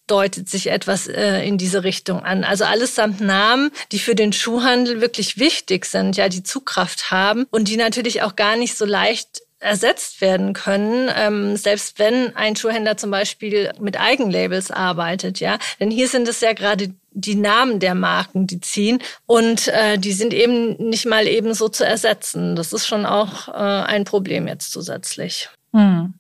deutet 0.07 0.49
sich 0.51 0.67
etwas 0.67 1.07
äh, 1.07 1.47
in 1.47 1.57
diese 1.57 1.83
Richtung 1.83 2.23
an. 2.23 2.45
Also 2.45 2.65
allesamt 2.65 3.21
Namen, 3.21 3.71
die 3.91 3.99
für 3.99 4.15
den 4.15 4.33
Schuhhandel 4.33 5.01
wirklich 5.01 5.39
wichtig 5.39 5.87
sind, 5.87 6.17
ja, 6.17 6.29
die 6.29 6.43
Zugkraft 6.43 7.11
haben 7.11 7.47
und 7.51 7.69
die 7.69 7.79
natürlich 7.79 8.23
auch 8.23 8.37
gar 8.37 8.57
nicht 8.57 8.77
so 8.77 8.85
leicht 8.85 9.41
ersetzt 9.61 10.21
werden 10.21 10.53
können, 10.53 11.11
ähm, 11.17 11.57
selbst 11.57 11.99
wenn 11.99 12.37
ein 12.37 12.55
Schuhhändler 12.55 12.99
zum 12.99 13.11
Beispiel 13.11 13.73
mit 13.81 13.99
Eigenlabels 13.99 14.71
arbeitet, 14.71 15.41
ja. 15.41 15.59
Denn 15.81 15.91
hier 15.91 16.09
sind 16.09 16.29
es 16.29 16.43
ja 16.43 16.53
gerade 16.53 16.93
die 17.13 17.37
Namen 17.37 17.81
der 17.81 17.95
Marken, 17.95 18.47
die 18.47 18.61
ziehen 18.61 18.99
und 19.25 19.69
äh, 19.69 19.97
die 19.99 20.13
sind 20.13 20.35
eben 20.35 20.77
nicht 20.89 21.07
mal 21.07 21.27
eben 21.27 21.55
so 21.55 21.69
zu 21.69 21.87
ersetzen. 21.87 22.57
Das 22.57 22.75
ist 22.75 22.87
schon 22.87 23.07
auch 23.07 23.49
äh, 23.49 23.53
ein 23.53 24.05
Problem 24.05 24.49
jetzt 24.49 24.71
zusätzlich. 24.71 25.49
Hm. 25.75 26.15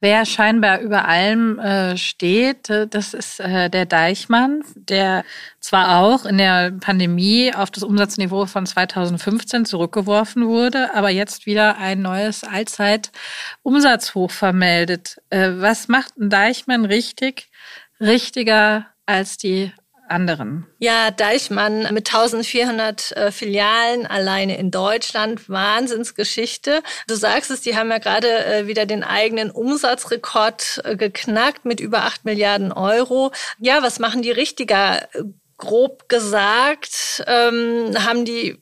Wer 0.00 0.26
scheinbar 0.26 0.80
über 0.80 1.06
allem 1.06 1.58
äh, 1.58 1.96
steht, 1.96 2.68
äh, 2.68 2.86
das 2.86 3.14
ist 3.14 3.40
äh, 3.40 3.70
der 3.70 3.86
Deichmann, 3.86 4.62
der 4.74 5.24
zwar 5.58 6.00
auch 6.00 6.26
in 6.26 6.36
der 6.36 6.72
Pandemie 6.72 7.54
auf 7.54 7.70
das 7.70 7.82
Umsatzniveau 7.82 8.44
von 8.44 8.66
2015 8.66 9.64
zurückgeworfen 9.64 10.46
wurde, 10.46 10.94
aber 10.94 11.08
jetzt 11.08 11.46
wieder 11.46 11.78
ein 11.78 12.02
neues 12.02 12.44
Allzeit-Umsatzhoch 12.44 14.30
vermeldet. 14.30 15.16
Äh, 15.30 15.52
was 15.56 15.88
macht 15.88 16.18
ein 16.18 16.28
Deichmann 16.28 16.84
richtig, 16.84 17.48
richtiger 17.98 18.86
als 19.06 19.38
die 19.38 19.72
anderen? 20.08 20.66
Ja, 20.78 21.10
Deichmann 21.10 21.82
mit 21.92 22.08
1400 22.08 23.12
äh, 23.12 23.32
Filialen 23.32 24.06
alleine 24.06 24.58
in 24.58 24.70
Deutschland, 24.70 25.48
Wahnsinnsgeschichte. 25.48 26.82
Du 27.08 27.14
sagst 27.14 27.50
es, 27.50 27.60
die 27.60 27.76
haben 27.76 27.90
ja 27.90 27.98
gerade 27.98 28.44
äh, 28.44 28.66
wieder 28.66 28.86
den 28.86 29.04
eigenen 29.04 29.50
Umsatzrekord 29.50 30.82
äh, 30.84 30.96
geknackt 30.96 31.64
mit 31.64 31.80
über 31.80 32.04
8 32.04 32.24
Milliarden 32.24 32.72
Euro. 32.72 33.32
Ja, 33.58 33.82
was 33.82 33.98
machen 33.98 34.22
die 34.22 34.30
richtiger? 34.30 35.08
Grob 35.58 36.10
gesagt, 36.10 37.24
ähm, 37.26 37.94
haben 38.04 38.26
die 38.26 38.58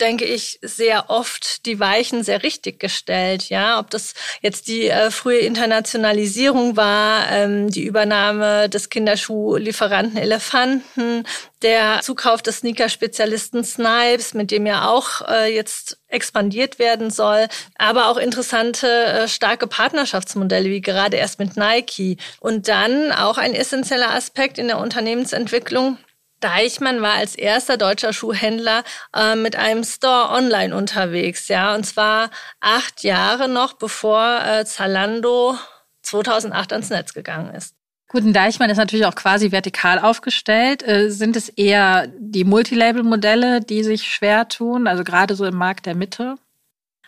denke 0.00 0.24
ich, 0.24 0.58
sehr 0.62 1.10
oft 1.10 1.66
die 1.66 1.80
Weichen 1.80 2.22
sehr 2.24 2.42
richtig 2.42 2.80
gestellt. 2.80 3.48
Ja, 3.48 3.78
ob 3.78 3.90
das 3.90 4.14
jetzt 4.40 4.68
die 4.68 4.88
äh, 4.88 5.10
frühe 5.10 5.38
Internationalisierung 5.38 6.76
war, 6.76 7.30
ähm, 7.30 7.70
die 7.70 7.84
Übernahme 7.84 8.68
des 8.68 8.90
Kinderschuhlieferanten 8.90 10.16
Elefanten, 10.16 11.24
der 11.62 12.00
Zukauf 12.02 12.42
des 12.42 12.58
Sneaker-Spezialisten 12.58 13.64
Snipes, 13.64 14.34
mit 14.34 14.50
dem 14.50 14.66
ja 14.66 14.88
auch 14.88 15.22
äh, 15.28 15.54
jetzt 15.54 15.98
expandiert 16.08 16.78
werden 16.78 17.10
soll, 17.10 17.48
aber 17.76 18.08
auch 18.08 18.16
interessante, 18.16 18.86
äh, 18.86 19.28
starke 19.28 19.66
Partnerschaftsmodelle, 19.66 20.70
wie 20.70 20.80
gerade 20.80 21.16
erst 21.16 21.38
mit 21.38 21.56
Nike. 21.56 22.18
Und 22.40 22.68
dann 22.68 23.12
auch 23.12 23.38
ein 23.38 23.54
essentieller 23.54 24.14
Aspekt 24.14 24.58
in 24.58 24.68
der 24.68 24.78
Unternehmensentwicklung, 24.78 25.98
Deichmann 26.44 27.00
war 27.00 27.14
als 27.14 27.34
erster 27.34 27.78
deutscher 27.78 28.12
Schuhhändler 28.12 28.84
äh, 29.16 29.34
mit 29.34 29.56
einem 29.56 29.82
Store 29.82 30.28
online 30.28 30.76
unterwegs, 30.76 31.48
ja, 31.48 31.74
und 31.74 31.84
zwar 31.84 32.30
acht 32.60 33.02
Jahre 33.02 33.48
noch 33.48 33.72
bevor 33.72 34.40
äh, 34.44 34.66
Zalando 34.66 35.56
2008 36.02 36.72
ans 36.74 36.90
Netz 36.90 37.14
gegangen 37.14 37.54
ist. 37.54 37.74
Gut, 38.08 38.24
ein 38.24 38.34
Deichmann 38.34 38.68
ist 38.68 38.76
natürlich 38.76 39.06
auch 39.06 39.14
quasi 39.14 39.52
vertikal 39.52 39.98
aufgestellt. 39.98 40.86
Äh, 40.86 41.08
sind 41.10 41.34
es 41.34 41.48
eher 41.48 42.08
die 42.18 42.44
Multilabel-Modelle, 42.44 43.60
die 43.62 43.82
sich 43.82 44.12
schwer 44.12 44.46
tun, 44.46 44.86
also 44.86 45.02
gerade 45.02 45.34
so 45.34 45.46
im 45.46 45.56
Markt 45.56 45.86
der 45.86 45.94
Mitte? 45.94 46.36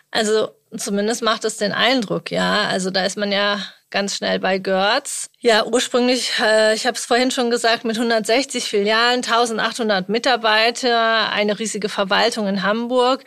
Also 0.09 0.49
zumindest 0.79 1.21
macht 1.21 1.45
es 1.45 1.57
den 1.57 1.71
Eindruck, 1.71 2.31
ja. 2.31 2.67
Also 2.67 2.89
da 2.89 3.05
ist 3.05 3.17
man 3.17 3.31
ja 3.31 3.59
ganz 3.89 4.17
schnell 4.17 4.39
bei 4.39 4.59
Görz. 4.59 5.29
Ja, 5.39 5.65
ursprünglich, 5.65 6.33
äh, 6.41 6.75
ich 6.75 6.85
habe 6.85 6.97
es 6.97 7.05
vorhin 7.05 7.31
schon 7.31 7.49
gesagt, 7.49 7.85
mit 7.85 7.95
160 7.95 8.65
Filialen, 8.65 9.23
1800 9.23 10.09
Mitarbeiter, 10.09 11.31
eine 11.31 11.57
riesige 11.57 11.87
Verwaltung 11.87 12.47
in 12.47 12.63
Hamburg. 12.63 13.23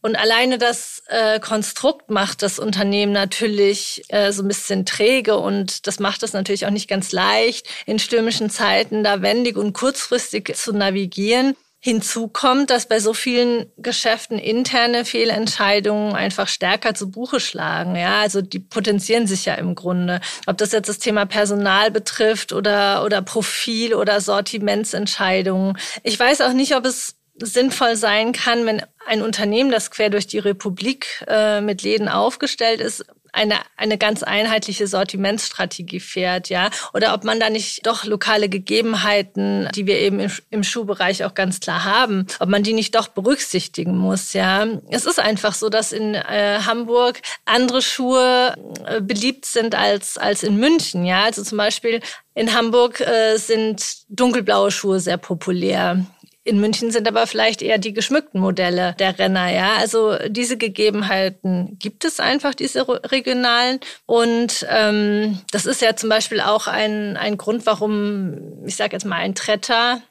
Und 0.00 0.16
alleine 0.16 0.56
das 0.58 1.02
äh, 1.08 1.38
Konstrukt 1.38 2.10
macht 2.10 2.42
das 2.42 2.58
Unternehmen 2.58 3.12
natürlich 3.12 4.04
äh, 4.08 4.32
so 4.32 4.42
ein 4.42 4.48
bisschen 4.48 4.86
träge 4.86 5.36
und 5.36 5.86
das 5.86 5.98
macht 6.00 6.22
es 6.22 6.32
natürlich 6.32 6.66
auch 6.66 6.70
nicht 6.70 6.88
ganz 6.88 7.12
leicht, 7.12 7.68
in 7.84 7.98
stürmischen 7.98 8.48
Zeiten 8.48 9.04
da 9.04 9.20
wendig 9.20 9.56
und 9.56 9.74
kurzfristig 9.74 10.54
zu 10.56 10.72
navigieren. 10.72 11.56
Hinzu 11.82 12.28
kommt, 12.28 12.68
dass 12.68 12.86
bei 12.86 13.00
so 13.00 13.14
vielen 13.14 13.72
Geschäften 13.78 14.38
interne 14.38 15.06
Fehlentscheidungen 15.06 16.14
einfach 16.14 16.46
stärker 16.46 16.94
zu 16.94 17.10
Buche 17.10 17.40
schlagen. 17.40 17.96
Ja, 17.96 18.20
also 18.20 18.42
die 18.42 18.58
potenzieren 18.58 19.26
sich 19.26 19.46
ja 19.46 19.54
im 19.54 19.74
Grunde. 19.74 20.20
Ob 20.46 20.58
das 20.58 20.72
jetzt 20.72 20.90
das 20.90 20.98
Thema 20.98 21.24
Personal 21.24 21.90
betrifft 21.90 22.52
oder, 22.52 23.02
oder 23.02 23.22
Profil 23.22 23.94
oder 23.94 24.20
Sortimentsentscheidungen. 24.20 25.78
Ich 26.02 26.20
weiß 26.20 26.42
auch 26.42 26.52
nicht, 26.52 26.76
ob 26.76 26.84
es 26.84 27.16
sinnvoll 27.42 27.96
sein 27.96 28.32
kann, 28.32 28.66
wenn 28.66 28.82
ein 29.06 29.22
Unternehmen, 29.22 29.70
das 29.70 29.90
quer 29.90 30.10
durch 30.10 30.26
die 30.26 30.38
Republik 30.38 31.24
äh, 31.26 31.62
mit 31.62 31.82
Läden 31.82 32.08
aufgestellt 32.08 32.80
ist, 32.80 33.06
eine, 33.32 33.56
eine 33.76 33.98
ganz 33.98 34.22
einheitliche 34.22 34.86
Sortimentsstrategie 34.86 36.00
fährt, 36.00 36.48
ja, 36.48 36.70
oder 36.94 37.14
ob 37.14 37.24
man 37.24 37.40
da 37.40 37.50
nicht 37.50 37.86
doch 37.86 38.04
lokale 38.04 38.48
Gegebenheiten, 38.48 39.68
die 39.74 39.86
wir 39.86 39.98
eben 39.98 40.20
im, 40.20 40.30
im 40.50 40.64
Schuhbereich 40.64 41.24
auch 41.24 41.34
ganz 41.34 41.60
klar 41.60 41.84
haben, 41.84 42.26
ob 42.38 42.48
man 42.48 42.62
die 42.62 42.72
nicht 42.72 42.94
doch 42.94 43.08
berücksichtigen 43.08 43.96
muss, 43.96 44.32
ja. 44.32 44.66
Es 44.90 45.06
ist 45.06 45.18
einfach 45.18 45.54
so, 45.54 45.68
dass 45.68 45.92
in 45.92 46.14
äh, 46.14 46.60
Hamburg 46.64 47.20
andere 47.44 47.82
Schuhe 47.82 48.54
äh, 48.86 49.00
beliebt 49.00 49.46
sind 49.46 49.74
als, 49.74 50.18
als 50.18 50.42
in 50.42 50.56
München, 50.56 51.04
ja. 51.04 51.24
Also 51.24 51.42
zum 51.42 51.58
Beispiel 51.58 52.00
in 52.34 52.54
Hamburg 52.54 53.00
äh, 53.00 53.36
sind 53.36 53.82
dunkelblaue 54.08 54.70
Schuhe 54.70 55.00
sehr 55.00 55.18
populär. 55.18 56.06
In 56.50 56.60
München 56.60 56.90
sind 56.90 57.06
aber 57.06 57.28
vielleicht 57.28 57.62
eher 57.62 57.78
die 57.78 57.92
geschmückten 57.92 58.40
Modelle 58.40 58.96
der 58.98 59.16
Renner, 59.20 59.52
ja. 59.52 59.76
Also 59.76 60.16
diese 60.26 60.56
Gegebenheiten 60.56 61.76
gibt 61.78 62.04
es 62.04 62.18
einfach, 62.18 62.56
diese 62.56 62.88
regionalen. 62.88 63.78
Und 64.04 64.66
ähm, 64.68 65.40
das 65.52 65.64
ist 65.64 65.80
ja 65.80 65.94
zum 65.94 66.08
Beispiel 66.08 66.40
auch 66.40 66.66
ein, 66.66 67.16
ein 67.16 67.36
Grund, 67.36 67.66
warum, 67.66 68.66
ich 68.66 68.74
sage 68.74 68.94
jetzt 68.94 69.04
mal, 69.04 69.18
ein 69.18 69.36
Tretter 69.36 70.02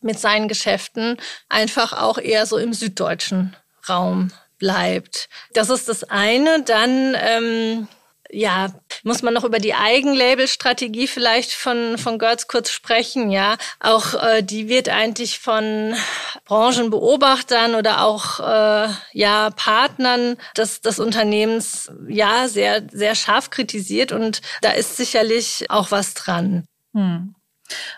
mit 0.00 0.20
seinen 0.20 0.46
Geschäften 0.46 1.16
einfach 1.48 1.92
auch 1.92 2.18
eher 2.18 2.46
so 2.46 2.58
im 2.58 2.74
süddeutschen 2.74 3.56
Raum 3.88 4.30
bleibt. 4.58 5.28
Das 5.52 5.68
ist 5.68 5.88
das 5.88 6.04
eine. 6.04 6.62
Dann 6.62 7.16
ähm, 7.20 7.88
ja, 8.30 8.68
muss 9.04 9.22
man 9.22 9.34
noch 9.34 9.44
über 9.44 9.58
die 9.58 9.74
Eigenlabel-Strategie 9.74 11.06
vielleicht 11.06 11.52
von, 11.52 11.98
von 11.98 12.18
Götz 12.18 12.46
kurz 12.46 12.70
sprechen, 12.70 13.30
ja. 13.30 13.56
Auch 13.80 14.14
äh, 14.14 14.42
die 14.42 14.68
wird 14.68 14.88
eigentlich 14.88 15.38
von 15.38 15.94
Branchenbeobachtern 16.44 17.74
oder 17.74 18.04
auch 18.04 18.40
äh, 18.40 18.88
ja, 19.12 19.50
Partnern 19.50 20.36
des, 20.56 20.80
des 20.80 20.98
Unternehmens 20.98 21.90
ja 22.08 22.48
sehr, 22.48 22.86
sehr 22.90 23.14
scharf 23.14 23.50
kritisiert 23.50 24.12
und 24.12 24.42
da 24.62 24.72
ist 24.72 24.96
sicherlich 24.96 25.70
auch 25.70 25.90
was 25.90 26.14
dran. 26.14 26.64
Hm. 26.94 27.34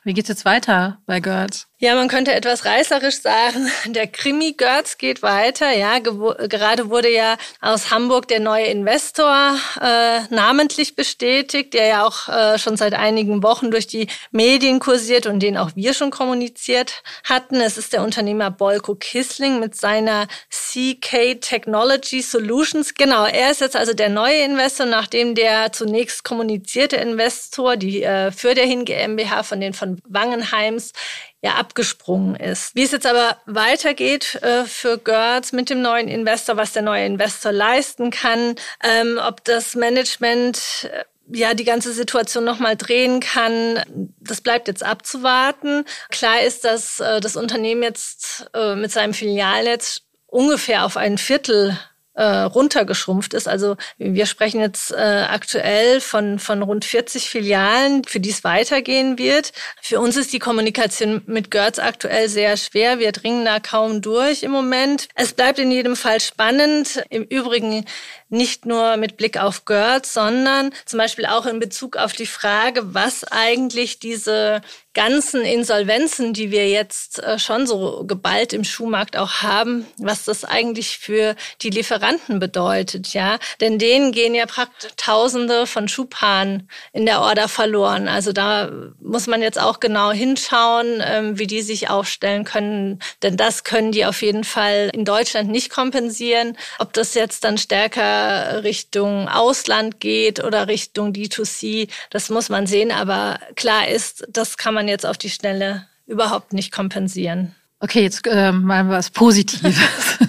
Wie 0.05 0.15
geht's 0.15 0.29
jetzt 0.29 0.45
weiter 0.45 0.99
bei 1.07 1.21
Girls? 1.21 1.70
Ja, 1.83 1.95
man 1.95 2.09
könnte 2.09 2.35
etwas 2.35 2.67
reißerisch 2.67 3.23
sagen, 3.23 3.73
der 3.87 4.07
Krimi 4.07 4.53
Girls 4.53 4.99
geht 4.99 5.23
weiter. 5.23 5.73
Ja, 5.73 5.99
gerade 5.99 6.91
wurde 6.91 7.09
ja 7.09 7.39
aus 7.63 7.91
Hamburg 7.91 8.29
der 8.29 8.39
neue 8.39 8.67
Investor 8.67 9.57
äh, 9.81 10.21
namentlich 10.29 10.95
bestätigt, 10.95 11.73
der 11.73 11.87
ja 11.87 12.07
auch 12.07 12.29
äh, 12.29 12.59
schon 12.59 12.77
seit 12.77 12.93
einigen 12.93 13.43
Wochen 13.43 13.71
durch 13.71 13.87
die 13.87 14.09
Medien 14.31 14.79
kursiert 14.79 15.25
und 15.25 15.41
den 15.41 15.57
auch 15.57 15.71
wir 15.75 15.95
schon 15.95 16.11
kommuniziert 16.11 17.03
hatten. 17.25 17.63
Es 17.63 17.79
ist 17.79 17.95
der 17.95 18.03
Unternehmer 18.03 18.51
Bolko 18.51 18.95
Kissling 18.95 19.59
mit 19.59 19.75
seiner 19.75 20.27
CK 20.51 21.41
Technology 21.41 22.21
Solutions. 22.21 22.93
Genau, 22.93 23.25
er 23.25 23.53
ist 23.53 23.63
jetzt 23.63 23.77
also 23.77 23.95
der 23.95 24.11
neue 24.11 24.43
Investor, 24.45 24.85
nachdem 24.85 25.35
der 25.35 25.73
zunächst 25.73 26.25
kommunizierte 26.25 26.97
Investor, 26.97 27.79
die 27.79 28.03
äh, 28.03 28.33
für 28.33 28.55
der 28.55 28.67
Hin 28.67 28.85
GmbH 28.85 29.45
von 29.45 29.63
den 29.63 29.73
von 29.73 29.99
Wangenheims 30.07 30.93
ja 31.43 31.55
abgesprungen 31.55 32.37
ist. 32.37 32.75
Wie 32.75 32.83
es 32.83 32.93
jetzt 32.93 33.07
aber 33.07 33.39
weitergeht 33.47 34.37
äh, 34.43 34.65
für 34.65 34.99
Görz 34.99 35.53
mit 35.53 35.71
dem 35.71 35.81
neuen 35.81 36.09
Investor, 36.09 36.57
was 36.57 36.73
der 36.73 36.83
neue 36.83 37.07
Investor 37.07 37.53
leisten 37.53 38.11
kann, 38.11 38.57
ähm, 38.83 39.19
ob 39.23 39.45
das 39.45 39.75
Management 39.75 40.89
äh, 40.93 41.05
ja 41.33 41.55
die 41.55 41.65
ganze 41.65 41.93
Situation 41.93 42.45
noch 42.45 42.59
mal 42.59 42.77
drehen 42.77 43.21
kann, 43.21 43.83
das 44.21 44.41
bleibt 44.41 44.69
jetzt 44.69 44.85
abzuwarten. 44.85 45.85
Klar 46.11 46.43
ist, 46.43 46.65
dass 46.65 47.01
äh, 47.01 47.21
das 47.21 47.37
Unternehmen 47.37 47.83
jetzt 47.83 48.51
äh, 48.55 48.75
mit 48.75 48.93
seinem 48.93 49.15
Filialnetz 49.15 50.03
ungefähr 50.27 50.85
auf 50.85 50.97
ein 50.97 51.19
Viertel 51.19 51.79
äh, 52.21 52.43
runtergeschrumpft 52.43 53.33
ist. 53.33 53.49
Also 53.49 53.77
wir 53.97 54.27
sprechen 54.27 54.61
jetzt 54.61 54.93
äh, 54.93 55.25
aktuell 55.27 56.03
von, 56.03 56.39
von 56.39 56.63
rund 56.63 56.85
40 56.85 57.31
Filialen, 57.31 58.05
für 58.05 58.21
die 58.21 58.29
es 58.29 58.45
weitergehen 58.45 59.17
wird. 59.17 59.53
Für 59.81 60.01
uns 60.01 60.19
ist 60.19 60.35
die 60.35 60.39
Kommunikation 60.39 61.23
mit 61.25 61.51
Görz 61.51 61.79
aktuell 61.79 62.29
sehr 62.29 62.59
schwer. 62.59 62.99
Wir 62.99 63.13
dringen 63.13 63.47
da 63.47 63.59
kaum 63.59 64.03
durch 64.03 64.43
im 64.43 64.51
Moment. 64.51 65.09
Es 65.15 65.33
bleibt 65.33 65.59
in 65.59 65.71
jedem 65.71 65.97
Fall 65.97 66.21
spannend. 66.21 67.03
Im 67.09 67.25
Übrigen 67.25 67.87
nicht 68.29 68.67
nur 68.67 68.99
mit 68.99 69.17
Blick 69.17 69.41
auf 69.41 69.65
Görz, 69.65 70.13
sondern 70.13 70.73
zum 70.85 70.99
Beispiel 70.99 71.25
auch 71.25 71.47
in 71.47 71.59
Bezug 71.59 71.97
auf 71.97 72.13
die 72.13 72.27
Frage, 72.27 72.95
was 72.95 73.25
eigentlich 73.25 73.99
diese 73.99 74.61
ganzen 74.93 75.43
Insolvenzen, 75.43 76.33
die 76.33 76.51
wir 76.51 76.69
jetzt 76.69 77.23
äh, 77.23 77.39
schon 77.39 77.67
so 77.67 78.05
geballt 78.07 78.53
im 78.53 78.65
Schuhmarkt 78.65 79.17
auch 79.17 79.43
haben, 79.43 79.87
was 79.99 80.25
das 80.25 80.45
eigentlich 80.45 80.99
für 80.99 81.37
die 81.63 81.71
Lieferanten 81.71 82.41
bedeutet, 82.41 83.15
ja. 83.15 83.39
Denn 83.61 83.79
denen 83.79 84.13
gehen 84.13 84.35
ja 84.35 84.47
praktisch 84.47 84.91
Tausende 84.97 85.67
von 85.67 85.89
Schuhpaaren 85.89 86.69
in 86.93 87.07
der 87.07 87.21
Order 87.21 87.49
verloren. 87.49 88.09
Also 88.09 88.33
da 88.33 88.71
muss 89.01 89.27
man 89.27 89.43
jetzt 89.43 89.61
auch 89.61 89.81
genau 89.81 90.11
hinschauen, 90.11 91.03
ähm, 91.05 91.39
wie 91.39 91.47
die 91.47 91.63
sich 91.63 91.89
aufstellen 91.89 92.45
können. 92.45 92.99
Denn 93.23 93.37
das 93.37 93.65
können 93.65 93.93
die 93.93 94.05
auf 94.05 94.23
jeden 94.23 94.45
Fall 94.45 94.91
in 94.93 95.05
Deutschland 95.05 95.51
nicht 95.51 95.71
kompensieren. 95.71 96.57
Ob 96.79 96.93
das 96.93 97.15
jetzt 97.15 97.45
dann 97.45 97.59
stärker 97.59 98.65
Richtung 98.65 99.29
Ausland 99.29 100.01
geht 100.01 100.43
oder 100.43 100.67
Richtung 100.67 101.13
D2C, 101.13 101.89
das 102.11 102.29
muss 102.29 102.49
man 102.49 102.67
sehen. 102.67 102.91
Aber 102.91 103.39
klar 103.55 103.89
ist, 103.89 104.27
das 104.29 104.57
kann 104.57 104.75
man 104.75 104.80
man 104.81 104.89
jetzt 104.89 105.05
auf 105.05 105.19
die 105.19 105.29
Schnelle 105.29 105.87
überhaupt 106.07 106.55
nicht 106.55 106.73
kompensieren. 106.73 107.55
Okay, 107.83 108.03
jetzt 108.03 108.27
äh, 108.27 108.53
mal 108.53 108.89
was 108.89 109.11
Positives. 109.11 109.75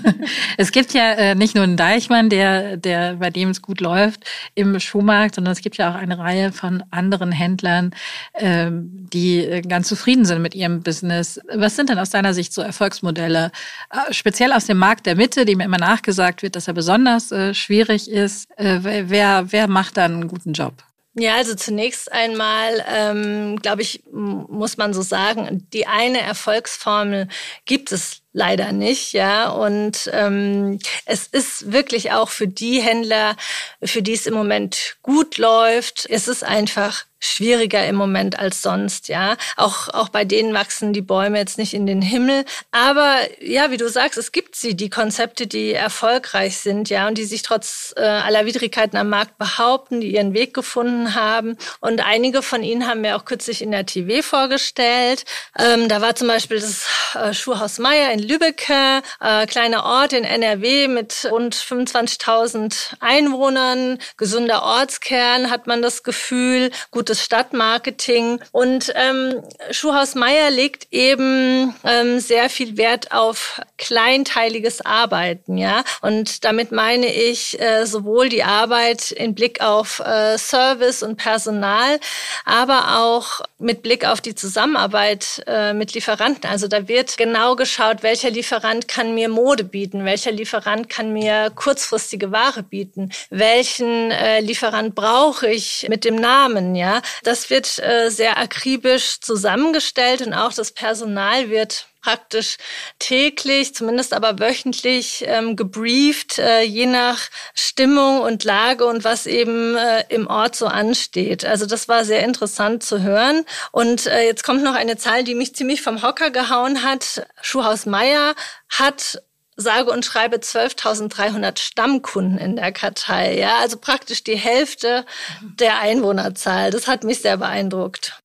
es 0.57 0.71
gibt 0.71 0.93
ja 0.93 1.11
äh, 1.11 1.35
nicht 1.35 1.53
nur 1.55 1.63
einen 1.65 1.75
Deichmann, 1.75 2.29
der, 2.29 2.77
der 2.77 3.15
bei 3.15 3.29
dem 3.29 3.49
es 3.49 3.61
gut 3.61 3.81
läuft 3.81 4.25
im 4.55 4.77
Schuhmarkt, 4.79 5.35
sondern 5.35 5.53
es 5.53 5.61
gibt 5.61 5.77
ja 5.77 5.91
auch 5.91 5.95
eine 5.95 6.17
Reihe 6.17 6.51
von 6.51 6.83
anderen 6.91 7.31
Händlern, 7.31 7.91
äh, 8.33 8.69
die 8.71 9.61
ganz 9.67 9.87
zufrieden 9.87 10.25
sind 10.25 10.41
mit 10.41 10.55
ihrem 10.55 10.81
Business. 10.81 11.41
Was 11.53 11.75
sind 11.77 11.89
denn 11.89 11.99
aus 11.99 12.09
deiner 12.09 12.33
Sicht 12.33 12.53
so 12.53 12.61
Erfolgsmodelle, 12.61 13.51
äh, 13.89 14.13
speziell 14.13 14.53
aus 14.53 14.65
dem 14.65 14.77
Markt 14.77 15.05
der 15.05 15.15
Mitte, 15.15 15.45
dem 15.45 15.61
immer 15.61 15.77
nachgesagt 15.77 16.41
wird, 16.43 16.55
dass 16.57 16.67
er 16.67 16.73
besonders 16.73 17.31
äh, 17.31 17.53
schwierig 17.53 18.09
ist? 18.09 18.49
Äh, 18.57 18.79
wer, 18.81 19.51
wer 19.51 19.67
macht 19.67 19.97
da 19.97 20.05
einen 20.05 20.27
guten 20.29 20.53
Job? 20.53 20.73
Ja, 21.13 21.35
also 21.35 21.55
zunächst 21.55 22.09
einmal, 22.11 22.85
ähm, 22.87 23.57
glaube 23.57 23.81
ich, 23.81 24.01
muss 24.11 24.77
man 24.77 24.93
so 24.93 25.01
sagen, 25.01 25.67
die 25.73 25.85
eine 25.85 26.21
Erfolgsformel 26.21 27.27
gibt 27.65 27.91
es 27.91 28.21
leider 28.33 28.71
nicht, 28.71 29.13
ja. 29.13 29.49
Und 29.49 30.09
ähm, 30.13 30.79
es 31.05 31.27
ist 31.27 31.71
wirklich 31.71 32.11
auch 32.11 32.29
für 32.29 32.47
die 32.47 32.81
Händler, 32.81 33.35
für 33.83 34.01
die 34.01 34.13
es 34.13 34.25
im 34.25 34.33
Moment 34.33 34.97
gut 35.01 35.37
läuft, 35.37 36.07
es 36.09 36.27
ist 36.27 36.43
einfach 36.43 37.05
schwieriger 37.21 37.85
im 37.85 37.95
Moment 37.95 38.39
als 38.39 38.61
sonst, 38.61 39.07
ja. 39.07 39.37
Auch, 39.55 39.87
auch 39.89 40.09
bei 40.09 40.25
denen 40.25 40.53
wachsen 40.53 40.91
die 40.91 41.01
Bäume 41.01 41.37
jetzt 41.37 41.57
nicht 41.57 41.73
in 41.73 41.85
den 41.85 42.01
Himmel. 42.01 42.45
Aber 42.71 43.15
ja, 43.39 43.69
wie 43.69 43.77
du 43.77 43.87
sagst, 43.89 44.17
es 44.17 44.31
gibt 44.31 44.55
sie, 44.55 44.75
die 44.75 44.89
Konzepte, 44.89 45.45
die 45.45 45.73
erfolgreich 45.73 46.57
sind, 46.57 46.89
ja, 46.89 47.07
und 47.07 47.17
die 47.17 47.25
sich 47.25 47.43
trotz 47.43 47.93
äh, 47.95 48.01
aller 48.01 48.45
Widrigkeiten 48.45 48.97
am 48.97 49.09
Markt 49.09 49.37
behaupten, 49.37 50.01
die 50.01 50.15
ihren 50.15 50.33
Weg 50.33 50.55
gefunden 50.55 51.13
haben. 51.13 51.57
Und 51.79 52.03
einige 52.03 52.41
von 52.41 52.63
ihnen 52.63 52.87
haben 52.87 53.03
wir 53.03 53.15
auch 53.15 53.25
kürzlich 53.25 53.61
in 53.61 53.71
der 53.71 53.85
TV 53.85 54.23
vorgestellt. 54.27 55.25
Ähm, 55.59 55.87
da 55.87 56.01
war 56.01 56.15
zum 56.15 56.27
Beispiel 56.27 56.59
das 56.59 56.87
äh, 57.13 57.33
Schuhhaus 57.33 57.77
Meier 57.77 58.11
in 58.11 58.19
Lübbecke, 58.21 59.01
äh, 59.19 59.45
kleiner 59.45 59.85
Ort 59.85 60.13
in 60.13 60.23
NRW 60.23 60.87
mit 60.87 61.27
rund 61.29 61.55
25.000 61.55 62.95
Einwohnern, 62.99 63.99
gesunder 64.17 64.63
Ortskern, 64.63 65.51
hat 65.51 65.67
man 65.67 65.81
das 65.81 66.03
Gefühl, 66.03 66.71
gute 66.89 67.11
gutes 67.11 67.25
Stadtmarketing. 67.25 68.39
Und 68.51 68.93
ähm, 68.95 69.41
Schuhhaus 69.71 70.15
Meier 70.15 70.49
legt 70.49 70.87
eben 70.91 71.75
ähm, 71.83 72.19
sehr 72.19 72.49
viel 72.49 72.77
Wert 72.77 73.11
auf 73.11 73.59
kleinteiliges 73.77 74.85
Arbeiten, 74.85 75.57
ja. 75.57 75.83
Und 76.01 76.45
damit 76.45 76.71
meine 76.71 77.07
ich 77.07 77.59
äh, 77.59 77.85
sowohl 77.85 78.29
die 78.29 78.43
Arbeit 78.43 79.11
in 79.11 79.35
Blick 79.35 79.61
auf 79.61 79.99
äh, 79.99 80.37
Service 80.37 81.03
und 81.03 81.17
Personal, 81.17 81.99
aber 82.45 82.99
auch 82.99 83.41
mit 83.57 83.81
Blick 83.81 84.05
auf 84.05 84.21
die 84.21 84.35
Zusammenarbeit 84.35 85.43
äh, 85.47 85.73
mit 85.73 85.93
Lieferanten. 85.93 86.49
Also 86.49 86.67
da 86.67 86.87
wird 86.87 87.17
genau 87.17 87.55
geschaut, 87.55 88.03
welcher 88.11 88.29
Lieferant 88.29 88.89
kann 88.89 89.15
mir 89.15 89.29
Mode 89.29 89.63
bieten, 89.63 90.03
welcher 90.03 90.33
Lieferant 90.33 90.89
kann 90.89 91.13
mir 91.13 91.49
kurzfristige 91.55 92.33
Ware 92.33 92.61
bieten, 92.61 93.09
welchen 93.29 94.11
äh, 94.11 94.41
Lieferant 94.41 94.95
brauche 94.95 95.47
ich 95.47 95.85
mit 95.87 96.03
dem 96.03 96.15
Namen, 96.15 96.75
ja. 96.75 97.01
Das 97.23 97.49
wird 97.49 97.79
äh, 97.79 98.09
sehr 98.09 98.37
akribisch 98.37 99.21
zusammengestellt 99.21 100.21
und 100.21 100.33
auch 100.33 100.51
das 100.51 100.73
Personal 100.73 101.49
wird 101.49 101.87
praktisch 102.01 102.57
täglich, 102.99 103.75
zumindest 103.75 104.13
aber 104.13 104.39
wöchentlich 104.39 105.23
ähm, 105.27 105.55
gebrieft, 105.55 106.39
äh, 106.39 106.63
je 106.63 106.85
nach 106.85 107.19
Stimmung 107.53 108.21
und 108.21 108.43
Lage 108.43 108.85
und 108.85 109.03
was 109.03 109.25
eben 109.27 109.75
äh, 109.75 110.03
im 110.09 110.27
Ort 110.27 110.55
so 110.55 110.67
ansteht. 110.67 111.45
Also 111.45 111.65
das 111.65 111.87
war 111.87 112.05
sehr 112.05 112.23
interessant 112.23 112.83
zu 112.83 113.01
hören. 113.01 113.45
Und 113.71 114.07
äh, 114.07 114.25
jetzt 114.25 114.43
kommt 114.43 114.63
noch 114.63 114.75
eine 114.75 114.97
Zahl, 114.97 115.23
die 115.23 115.35
mich 115.35 115.55
ziemlich 115.55 115.81
vom 115.81 116.01
Hocker 116.01 116.31
gehauen 116.31 116.83
hat. 116.83 117.25
Schuhhaus 117.41 117.85
Meier 117.85 118.35
hat 118.69 119.21
sage 119.55 119.91
und 119.91 120.05
schreibe 120.05 120.37
12.300 120.37 121.59
Stammkunden 121.59 122.37
in 122.37 122.55
der 122.55 122.71
Kartei. 122.71 123.37
Ja, 123.37 123.59
also 123.59 123.77
praktisch 123.77 124.23
die 124.23 124.37
Hälfte 124.37 125.05
der 125.41 125.79
Einwohnerzahl. 125.79 126.71
Das 126.71 126.87
hat 126.87 127.03
mich 127.03 127.21
sehr 127.21 127.37
beeindruckt. 127.37 128.20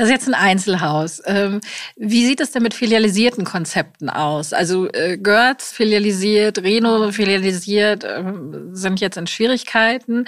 Das 0.00 0.08
ist 0.08 0.14
jetzt 0.14 0.28
ein 0.28 0.34
Einzelhaus. 0.34 1.20
Ähm, 1.26 1.60
wie 1.94 2.24
sieht 2.24 2.40
es 2.40 2.52
denn 2.52 2.62
mit 2.62 2.72
filialisierten 2.72 3.44
Konzepten 3.44 4.08
aus? 4.08 4.54
Also 4.54 4.90
äh, 4.90 5.18
Görz 5.18 5.72
filialisiert, 5.72 6.62
Reno 6.62 7.12
filialisiert, 7.12 8.04
ähm, 8.04 8.70
sind 8.74 8.98
jetzt 9.02 9.18
in 9.18 9.26
Schwierigkeiten. 9.26 10.24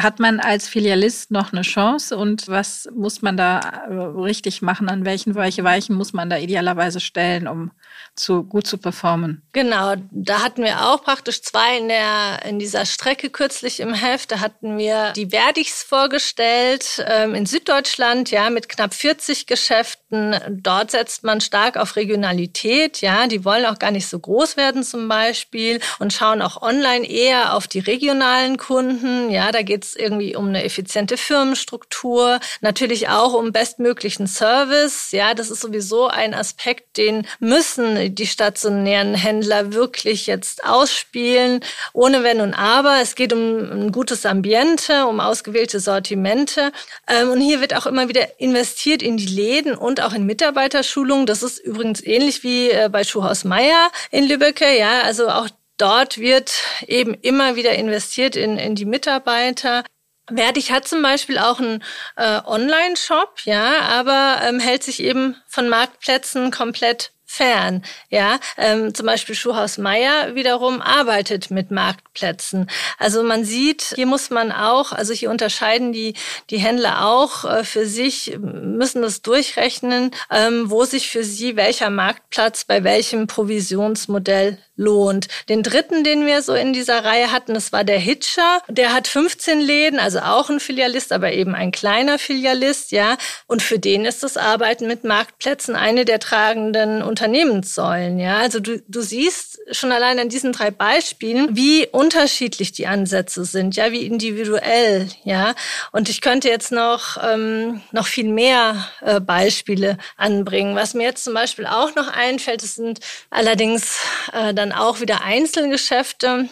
Hat 0.00 0.18
man 0.18 0.40
als 0.40 0.68
Filialist 0.68 1.30
noch 1.30 1.52
eine 1.52 1.62
Chance 1.62 2.16
und 2.16 2.48
was 2.48 2.88
muss 2.94 3.22
man 3.22 3.36
da 3.36 3.60
äh, 3.60 3.94
richtig 3.94 4.60
machen? 4.60 4.88
An 4.88 5.04
welchen 5.04 5.34
welche 5.34 5.62
Weichen 5.62 5.94
muss 5.94 6.12
man 6.12 6.28
da 6.28 6.36
idealerweise 6.36 7.00
stellen, 7.00 7.46
um 7.46 7.70
zu, 8.16 8.44
gut 8.44 8.66
zu 8.66 8.78
performen. 8.78 9.42
Genau, 9.52 9.94
da 10.10 10.42
hatten 10.42 10.62
wir 10.62 10.86
auch 10.86 11.02
praktisch 11.02 11.42
zwei 11.42 11.78
in, 11.78 11.88
der, 11.88 12.44
in 12.44 12.58
dieser 12.58 12.86
Strecke 12.86 13.30
kürzlich 13.30 13.80
im 13.80 13.94
Heft. 13.94 14.32
Da 14.32 14.40
hatten 14.40 14.78
wir 14.78 15.12
die 15.12 15.30
Verdichs 15.30 15.82
vorgestellt 15.82 17.04
ähm, 17.06 17.34
in 17.34 17.46
Süddeutschland, 17.46 18.30
ja, 18.30 18.50
mit 18.50 18.68
knapp 18.68 18.94
40 18.94 19.46
Geschäften. 19.46 20.03
Dort 20.50 20.90
setzt 20.90 21.24
man 21.24 21.40
stark 21.40 21.76
auf 21.76 21.96
Regionalität, 21.96 23.00
ja. 23.00 23.26
Die 23.26 23.44
wollen 23.44 23.66
auch 23.66 23.78
gar 23.78 23.90
nicht 23.90 24.06
so 24.06 24.18
groß 24.18 24.56
werden 24.56 24.82
zum 24.82 25.08
Beispiel 25.08 25.80
und 25.98 26.12
schauen 26.12 26.42
auch 26.42 26.62
online 26.62 27.08
eher 27.08 27.54
auf 27.54 27.66
die 27.66 27.80
regionalen 27.80 28.56
Kunden. 28.56 29.30
Ja, 29.30 29.52
da 29.52 29.62
geht 29.62 29.84
es 29.84 29.96
irgendwie 29.96 30.36
um 30.36 30.48
eine 30.48 30.64
effiziente 30.64 31.16
Firmenstruktur, 31.16 32.40
natürlich 32.60 33.08
auch 33.08 33.34
um 33.34 33.52
bestmöglichen 33.52 34.26
Service. 34.26 35.12
Ja, 35.12 35.34
das 35.34 35.50
ist 35.50 35.60
sowieso 35.60 36.08
ein 36.08 36.34
Aspekt, 36.34 36.96
den 36.96 37.26
müssen 37.40 38.14
die 38.14 38.26
stationären 38.26 39.14
Händler 39.14 39.72
wirklich 39.72 40.26
jetzt 40.26 40.64
ausspielen, 40.64 41.60
ohne 41.92 42.22
Wenn 42.22 42.40
und 42.40 42.54
Aber. 42.54 43.00
Es 43.00 43.14
geht 43.14 43.32
um 43.32 43.40
ein 43.40 43.92
gutes 43.92 44.26
Ambiente, 44.26 45.06
um 45.06 45.20
ausgewählte 45.20 45.80
Sortimente. 45.80 46.72
Ähm, 47.08 47.30
und 47.30 47.40
hier 47.40 47.60
wird 47.60 47.74
auch 47.74 47.86
immer 47.86 48.08
wieder 48.08 48.40
investiert 48.40 49.02
in 49.02 49.16
die 49.16 49.26
Läden 49.26 49.74
und 49.74 50.00
auch 50.06 50.12
in 50.12 50.26
Mitarbeiterschulungen. 50.26 51.26
Das 51.26 51.42
ist 51.42 51.58
übrigens 51.58 52.02
ähnlich 52.02 52.42
wie 52.42 52.70
äh, 52.70 52.88
bei 52.90 53.04
Schuhhaus 53.04 53.44
Meier 53.44 53.90
in 54.10 54.28
Lübbecke. 54.28 54.78
Ja, 54.78 55.02
also 55.02 55.28
auch 55.28 55.48
dort 55.76 56.18
wird 56.18 56.52
eben 56.86 57.14
immer 57.14 57.56
wieder 57.56 57.74
investiert 57.74 58.36
in, 58.36 58.58
in 58.58 58.74
die 58.74 58.84
Mitarbeiter. 58.84 59.84
Verdig 60.32 60.72
hat 60.72 60.88
zum 60.88 61.02
Beispiel 61.02 61.38
auch 61.38 61.58
einen 61.58 61.82
äh, 62.16 62.40
Online-Shop, 62.44 63.40
ja, 63.44 63.80
aber 63.80 64.40
ähm, 64.42 64.58
hält 64.58 64.82
sich 64.82 65.02
eben 65.02 65.36
von 65.46 65.68
Marktplätzen 65.68 66.50
komplett 66.50 67.12
fern. 67.24 67.82
Ja, 68.10 68.38
ähm, 68.56 68.94
zum 68.94 69.06
Beispiel 69.06 69.34
Schuhhaus 69.34 69.78
Meier 69.78 70.34
wiederum 70.34 70.80
arbeitet 70.80 71.50
mit 71.50 71.70
Marktplätzen. 71.70 72.70
Also 72.98 73.22
man 73.22 73.44
sieht, 73.44 73.94
hier 73.96 74.06
muss 74.06 74.30
man 74.30 74.52
auch, 74.52 74.92
also 74.92 75.12
hier 75.12 75.30
unterscheiden 75.30 75.92
die 75.92 76.14
die 76.50 76.58
Händler 76.58 77.06
auch 77.06 77.44
äh, 77.44 77.64
für 77.64 77.86
sich, 77.86 78.36
müssen 78.40 79.02
das 79.02 79.22
durchrechnen, 79.22 80.10
ähm, 80.30 80.70
wo 80.70 80.84
sich 80.84 81.08
für 81.08 81.24
sie 81.24 81.56
welcher 81.56 81.90
Marktplatz 81.90 82.64
bei 82.64 82.84
welchem 82.84 83.26
Provisionsmodell 83.26 84.58
lohnt. 84.76 85.28
Den 85.48 85.62
dritten, 85.62 86.02
den 86.02 86.26
wir 86.26 86.42
so 86.42 86.52
in 86.54 86.72
dieser 86.72 87.04
Reihe 87.04 87.30
hatten, 87.30 87.54
das 87.54 87.72
war 87.72 87.84
der 87.84 87.98
Hitcher. 87.98 88.60
Der 88.68 88.92
hat 88.92 89.06
15 89.06 89.60
Läden, 89.60 90.00
also 90.00 90.18
auch 90.20 90.50
ein 90.50 90.60
Filialist, 90.60 91.12
aber 91.12 91.32
eben 91.32 91.54
ein 91.54 91.70
kleiner 91.70 92.18
Filialist, 92.18 92.90
ja. 92.90 93.16
Und 93.46 93.62
für 93.62 93.78
den 93.78 94.04
ist 94.04 94.22
das 94.22 94.36
Arbeiten 94.36 94.86
mit 94.86 95.04
Marktplätzen 95.04 95.76
eine 95.76 96.04
der 96.04 96.18
tragenden 96.18 97.02
Unternehmenssäulen, 97.14 98.18
ja. 98.18 98.38
Also 98.38 98.58
du, 98.58 98.82
du 98.88 99.00
siehst 99.00 99.60
schon 99.70 99.92
allein 99.92 100.18
an 100.18 100.28
diesen 100.28 100.50
drei 100.50 100.72
Beispielen, 100.72 101.54
wie 101.54 101.86
unterschiedlich 101.86 102.72
die 102.72 102.88
Ansätze 102.88 103.44
sind, 103.44 103.76
ja, 103.76 103.92
wie 103.92 104.04
individuell, 104.04 105.08
ja. 105.22 105.54
Und 105.92 106.08
ich 106.08 106.20
könnte 106.20 106.48
jetzt 106.48 106.72
noch, 106.72 107.16
ähm, 107.22 107.82
noch 107.92 108.08
viel 108.08 108.28
mehr 108.28 108.88
äh, 109.00 109.20
Beispiele 109.20 109.96
anbringen. 110.16 110.74
Was 110.74 110.94
mir 110.94 111.04
jetzt 111.04 111.22
zum 111.22 111.34
Beispiel 111.34 111.66
auch 111.66 111.94
noch 111.94 112.08
einfällt, 112.08 112.64
das 112.64 112.74
sind 112.74 112.98
allerdings 113.30 114.00
äh, 114.32 114.52
dann 114.52 114.72
auch 114.72 115.00
wieder 115.00 115.22
Einzelgeschäfte, 115.22 116.48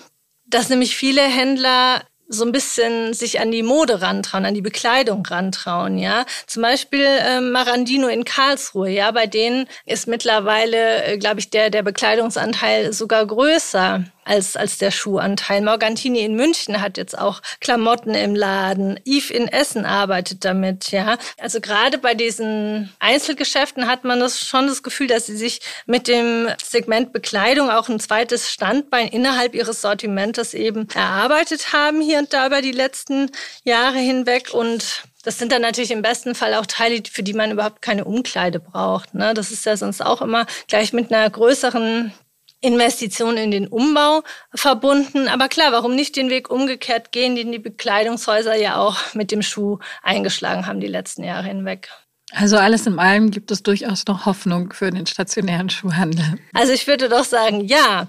dass 0.46 0.68
nämlich 0.68 0.94
viele 0.94 1.22
Händler 1.22 2.02
so 2.32 2.44
ein 2.44 2.52
bisschen 2.52 3.14
sich 3.14 3.40
an 3.40 3.50
die 3.50 3.62
Mode 3.62 4.00
rantrauen, 4.00 4.44
an 4.44 4.54
die 4.54 4.62
Bekleidung 4.62 5.24
rantrauen, 5.24 5.98
ja. 5.98 6.24
Zum 6.46 6.62
Beispiel 6.62 7.04
äh, 7.04 7.40
Marandino 7.40 8.08
in 8.08 8.24
Karlsruhe, 8.24 8.90
ja, 8.90 9.10
bei 9.10 9.26
denen 9.26 9.66
ist 9.86 10.08
mittlerweile, 10.08 11.04
äh, 11.04 11.18
glaube 11.18 11.40
ich, 11.40 11.50
der, 11.50 11.70
der 11.70 11.82
Bekleidungsanteil 11.82 12.92
sogar 12.92 13.26
größer 13.26 14.04
als, 14.24 14.56
als 14.56 14.78
der 14.78 14.90
Schuhanteil. 14.90 15.62
Morgantini 15.62 16.20
in 16.20 16.34
München 16.34 16.80
hat 16.80 16.96
jetzt 16.96 17.18
auch 17.18 17.40
Klamotten 17.60 18.14
im 18.14 18.34
Laden. 18.34 18.98
Yves 19.04 19.30
in 19.30 19.48
Essen 19.48 19.84
arbeitet 19.84 20.44
damit, 20.44 20.90
ja. 20.90 21.18
Also 21.38 21.60
gerade 21.60 21.98
bei 21.98 22.14
diesen 22.14 22.92
Einzelgeschäften 22.98 23.86
hat 23.86 24.04
man 24.04 24.20
das 24.20 24.40
schon 24.40 24.66
das 24.66 24.82
Gefühl, 24.82 25.06
dass 25.06 25.26
sie 25.26 25.36
sich 25.36 25.60
mit 25.86 26.08
dem 26.08 26.48
Segment 26.62 27.12
Bekleidung 27.12 27.70
auch 27.70 27.88
ein 27.88 28.00
zweites 28.00 28.50
Standbein 28.50 29.08
innerhalb 29.08 29.54
ihres 29.54 29.80
Sortimentes 29.80 30.54
eben 30.54 30.88
erarbeitet 30.94 31.72
haben 31.72 32.00
hier 32.00 32.18
und 32.18 32.32
da 32.32 32.46
über 32.46 32.62
die 32.62 32.72
letzten 32.72 33.30
Jahre 33.64 33.98
hinweg 33.98 34.52
und 34.52 35.04
das 35.24 35.38
sind 35.38 35.52
dann 35.52 35.62
natürlich 35.62 35.92
im 35.92 36.02
besten 36.02 36.34
Fall 36.34 36.54
auch 36.54 36.66
Teile, 36.66 37.02
für 37.10 37.22
die 37.22 37.32
man 37.32 37.52
überhaupt 37.52 37.80
keine 37.80 38.04
Umkleide 38.04 38.58
braucht. 38.58 39.14
Ne? 39.14 39.34
Das 39.34 39.52
ist 39.52 39.64
ja 39.64 39.76
sonst 39.76 40.04
auch 40.04 40.20
immer 40.20 40.46
gleich 40.66 40.92
mit 40.92 41.12
einer 41.12 41.30
größeren 41.30 42.12
Investitionen 42.62 43.36
in 43.36 43.50
den 43.50 43.68
Umbau 43.68 44.22
verbunden. 44.54 45.28
Aber 45.28 45.48
klar, 45.48 45.72
warum 45.72 45.94
nicht 45.94 46.16
den 46.16 46.30
Weg 46.30 46.48
umgekehrt 46.48 47.12
gehen, 47.12 47.36
den 47.36 47.52
die 47.52 47.58
Bekleidungshäuser 47.58 48.54
ja 48.54 48.76
auch 48.76 49.14
mit 49.14 49.30
dem 49.30 49.42
Schuh 49.42 49.78
eingeschlagen 50.02 50.66
haben 50.66 50.80
die 50.80 50.86
letzten 50.86 51.24
Jahre 51.24 51.48
hinweg. 51.48 51.90
Also 52.34 52.56
alles 52.56 52.86
in 52.86 52.98
allem 52.98 53.30
gibt 53.30 53.50
es 53.50 53.62
durchaus 53.62 54.06
noch 54.06 54.24
Hoffnung 54.24 54.72
für 54.72 54.90
den 54.90 55.06
stationären 55.06 55.68
Schuhhandel. 55.68 56.24
Also 56.54 56.72
ich 56.72 56.86
würde 56.86 57.10
doch 57.10 57.24
sagen, 57.24 57.66
ja, 57.66 58.08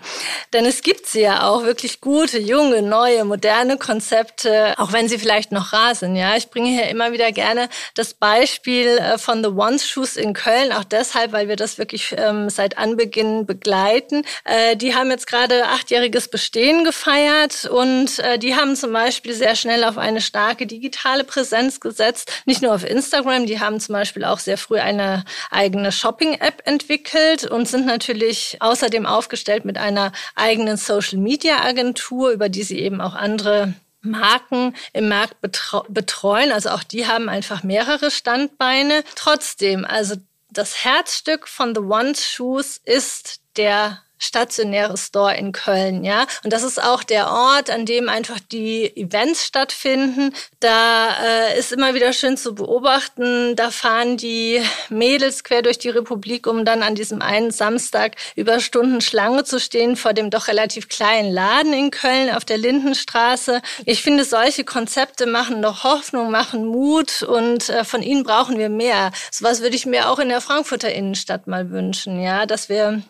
denn 0.54 0.66
es 0.66 0.82
gibt 0.82 1.08
sie 1.08 1.22
ja 1.22 1.48
auch 1.50 1.64
wirklich 1.64 2.00
gute, 2.00 2.40
junge, 2.40 2.82
neue, 2.82 3.26
moderne 3.26 3.78
Konzepte, 3.78 4.76
auch 4.78 4.94
wenn 4.94 5.10
sie 5.10 5.18
vielleicht 5.18 5.52
noch 5.52 5.74
rar 5.74 5.94
sind. 5.94 6.16
Ja, 6.16 6.38
ich 6.38 6.50
bringe 6.50 6.70
hier 6.70 6.88
immer 6.88 7.12
wieder 7.12 7.34
gerne 7.34 7.68
das 7.96 8.14
Beispiel 8.14 8.98
äh, 8.98 9.18
von 9.18 9.44
The 9.44 9.50
Ones 9.50 9.88
Shoes 9.88 10.16
in 10.16 10.34
Köln, 10.34 10.72
auch 10.72 10.86
deshalb, 10.86 11.34
weil 11.34 11.50
wir 11.50 11.58
das 11.58 11.78
wirklich 11.78 12.16
ähm, 12.18 12.50
seit 12.50 12.78
Anbeginn 12.78 13.46
begleiten. 13.46 14.24
Äh, 14.46 14.78
die 14.78 14.96
haben 14.96 15.10
jetzt 15.10 15.28
gerade 15.28 15.66
achtjähriges 15.66 16.30
Bestehen 16.30 16.86
gefeiert 16.86 17.66
und 17.66 18.20
äh, 18.20 18.40
die 18.40 18.56
haben 18.56 18.78
zum 18.78 18.94
Beispiel 18.94 19.34
sehr 19.34 19.56
schnell 19.56 19.84
auf 19.84 19.98
eine 19.98 20.22
starke 20.22 20.66
digitale 20.66 21.26
Präsenz 21.26 21.82
gesetzt, 21.82 22.32
nicht 22.46 22.62
nur 22.62 22.74
auf 22.74 22.86
Instagram, 22.86 23.46
die 23.46 23.60
haben 23.60 23.82
zum 23.82 23.94
Beispiel 23.94 24.13
Beispiel 24.14 24.26
auch 24.26 24.40
sehr 24.40 24.60
früh 24.60 24.78
eine 24.78 25.26
eigene 25.50 25.92
Shopping-App 25.92 26.62
entwickelt 26.66 27.46
und 27.46 27.68
sind 27.68 27.88
natürlich 27.88 28.58
außerdem 28.60 29.08
aufgestellt 29.08 29.66
mit 29.66 29.78
einer 29.80 30.12
eigenen 30.36 30.78
Social-Media-Agentur, 30.78 32.30
über 32.30 32.48
die 32.48 32.62
sie 32.62 32.80
eben 32.80 33.02
auch 33.02 33.16
andere 33.16 33.74
Marken 34.02 34.76
im 34.92 35.08
Markt 35.08 35.38
betreuen. 35.42 36.52
Also 36.52 36.70
auch 36.70 36.84
die 36.84 37.08
haben 37.08 37.28
einfach 37.28 37.64
mehrere 37.64 38.12
Standbeine. 38.12 39.04
Trotzdem, 39.16 39.84
also 39.84 40.16
das 40.52 40.84
Herzstück 40.84 41.48
von 41.48 41.74
The 41.74 41.82
One 41.82 42.14
Shoes 42.16 42.80
ist 42.86 43.40
der 43.58 44.00
stationäre 44.24 44.98
Store 44.98 45.36
in 45.36 45.52
Köln, 45.52 46.04
ja. 46.04 46.26
Und 46.44 46.54
das 46.54 46.64
ist 46.64 46.82
auch 46.82 47.04
der 47.04 47.30
Ort, 47.30 47.70
an 47.70 47.86
dem 47.86 48.10
einfach 48.10 48.40
die 48.40 48.96
Events 48.96 49.46
stattfinden. 49.46 50.34
Da 50.60 51.10
äh, 51.24 51.60
ist 51.60 51.72
immer 51.72 51.94
wieder 51.94 52.14
schön 52.14 52.38
zu 52.38 52.56
beobachten. 52.56 53.56
Da 53.56 53.72
fahren 53.72 54.18
die 54.18 54.62
Mädels 54.90 55.44
quer 55.44 55.62
durch 55.62 55.78
die 55.78 55.90
Republik, 55.90 56.48
um 56.48 56.66
dann 56.66 56.84
an 56.84 56.96
diesem 56.96 57.22
einen 57.22 57.52
Samstag 57.52 58.16
über 58.36 58.60
Stunden 58.60 59.02
Schlange 59.02 59.44
zu 59.44 59.60
stehen 59.60 59.96
vor 59.96 60.14
dem 60.14 60.30
doch 60.30 60.48
relativ 60.48 60.88
kleinen 60.88 61.32
Laden 61.32 61.74
in 61.74 61.92
Köln 61.92 62.30
auf 62.30 62.46
der 62.46 62.58
Lindenstraße. 62.58 63.62
Ich 63.86 64.02
finde, 64.02 64.24
solche 64.24 64.64
Konzepte 64.64 65.26
machen 65.26 65.62
doch 65.62 65.84
Hoffnung, 65.84 66.32
machen 66.32 66.66
Mut 66.66 67.24
und 67.24 67.70
äh, 67.70 67.84
von 67.84 68.02
ihnen 68.02 68.24
brauchen 68.24 68.58
wir 68.58 68.70
mehr. 68.70 69.12
Sowas 69.32 69.62
würde 69.62 69.76
ich 69.76 69.86
mir 69.86 70.10
auch 70.10 70.20
in 70.20 70.30
der 70.30 70.42
Frankfurter 70.42 70.92
Innenstadt 70.94 71.48
mal 71.48 71.72
wünschen, 71.72 72.22
ja, 72.22 72.46
dass 72.46 72.70
wir 72.70 73.04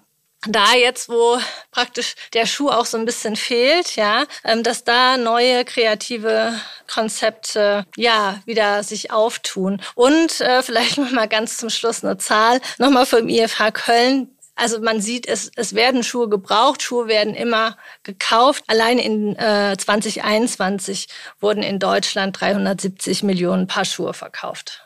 da 0.47 0.73
jetzt, 0.73 1.09
wo 1.09 1.37
praktisch 1.71 2.15
der 2.33 2.45
Schuh 2.45 2.69
auch 2.69 2.85
so 2.85 2.97
ein 2.97 3.05
bisschen 3.05 3.35
fehlt, 3.35 3.95
ja, 3.95 4.25
ähm, 4.43 4.63
dass 4.63 4.83
da 4.83 5.17
neue 5.17 5.65
kreative 5.65 6.53
Konzepte 6.91 7.85
ja 7.95 8.39
wieder 8.45 8.83
sich 8.83 9.11
auftun. 9.11 9.81
Und 9.95 10.41
äh, 10.41 10.61
vielleicht 10.61 10.97
noch 10.97 11.11
mal 11.11 11.27
ganz 11.27 11.57
zum 11.57 11.69
Schluss 11.69 12.03
eine 12.03 12.17
Zahl 12.17 12.61
noch 12.77 12.89
mal 12.89 13.05
vom 13.05 13.29
IFH 13.29 13.71
Köln. 13.71 14.29
Also 14.55 14.79
man 14.79 15.01
sieht, 15.01 15.27
es, 15.27 15.49
es 15.55 15.73
werden 15.73 16.03
Schuhe 16.03 16.29
gebraucht, 16.29 16.83
Schuhe 16.83 17.07
werden 17.07 17.33
immer 17.33 17.75
gekauft. 18.03 18.63
Allein 18.67 18.99
in 18.99 19.35
äh, 19.35 19.75
2021 19.77 21.07
wurden 21.39 21.63
in 21.63 21.79
Deutschland 21.79 22.39
370 22.39 23.23
Millionen 23.23 23.65
Paar 23.65 23.85
Schuhe 23.85 24.13
verkauft. 24.13 24.82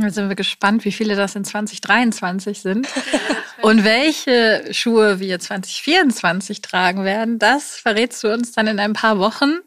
Jetzt 0.00 0.14
sind 0.14 0.28
wir 0.28 0.36
gespannt, 0.36 0.84
wie 0.84 0.92
viele 0.92 1.16
das 1.16 1.34
in 1.34 1.44
2023 1.44 2.60
sind 2.60 2.86
und 3.62 3.84
welche 3.84 4.72
Schuhe 4.72 5.18
wir 5.18 5.40
2024 5.40 6.62
tragen 6.62 7.04
werden. 7.04 7.38
Das 7.38 7.76
verrätst 7.76 8.22
du 8.22 8.32
uns 8.32 8.52
dann 8.52 8.68
in 8.68 8.78
ein 8.78 8.92
paar 8.92 9.18
Wochen 9.18 9.58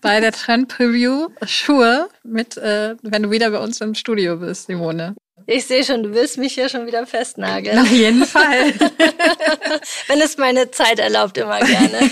bei 0.00 0.20
der 0.20 0.32
Trend 0.32 0.68
Preview 0.68 1.28
Schuhe 1.44 2.08
mit, 2.24 2.56
äh, 2.56 2.96
wenn 3.02 3.22
du 3.22 3.30
wieder 3.30 3.50
bei 3.50 3.58
uns 3.58 3.80
im 3.80 3.94
Studio 3.94 4.36
bist, 4.36 4.66
Simone. 4.66 5.14
Ich 5.48 5.66
sehe 5.66 5.84
schon, 5.84 6.02
du 6.02 6.12
willst 6.12 6.38
mich 6.38 6.54
hier 6.54 6.68
schon 6.68 6.86
wieder 6.86 7.06
festnageln. 7.06 7.78
Auf 7.78 7.90
jeden 7.90 8.24
Fall. 8.24 8.74
wenn 10.08 10.20
es 10.20 10.36
meine 10.38 10.72
Zeit 10.72 10.98
erlaubt, 10.98 11.38
immer 11.38 11.60
gerne. 11.60 12.10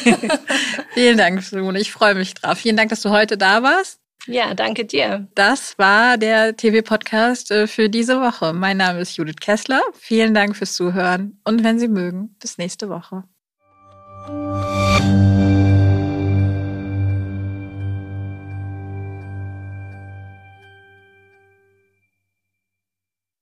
Vielen 0.93 1.19
Dank, 1.19 1.43
Simone. 1.43 1.81
Ich 1.81 1.91
freue 1.91 2.15
mich 2.15 2.35
drauf. 2.35 2.59
Vielen 2.59 2.77
Dank, 2.77 2.91
dass 2.91 3.01
du 3.01 3.11
heute 3.11 3.37
da 3.37 3.65
warst. 3.65 4.04
Ja, 4.27 4.55
danke 4.55 4.85
dir. 4.85 5.29
Das 5.35 5.79
war 5.79 6.17
der 6.17 6.57
TV-Podcast 6.57 7.51
äh, 7.51 7.67
für 7.67 7.89
diese 7.91 8.21
Woche. 8.21 8.53
Mein 8.53 8.79
Name 8.79 9.01
ist 9.01 9.17
Judith 9.17 9.37
Kessler. 9.41 9.83
Vielen 9.93 10.35
Dank 10.35 10.57
fürs 10.57 10.75
Zuhören 10.75 11.41
und 11.45 11.63
wenn 11.63 11.79
Sie 11.79 11.89
mögen, 11.89 12.35
bis 12.41 12.59
nächste 12.59 12.89
Woche. 12.89 13.25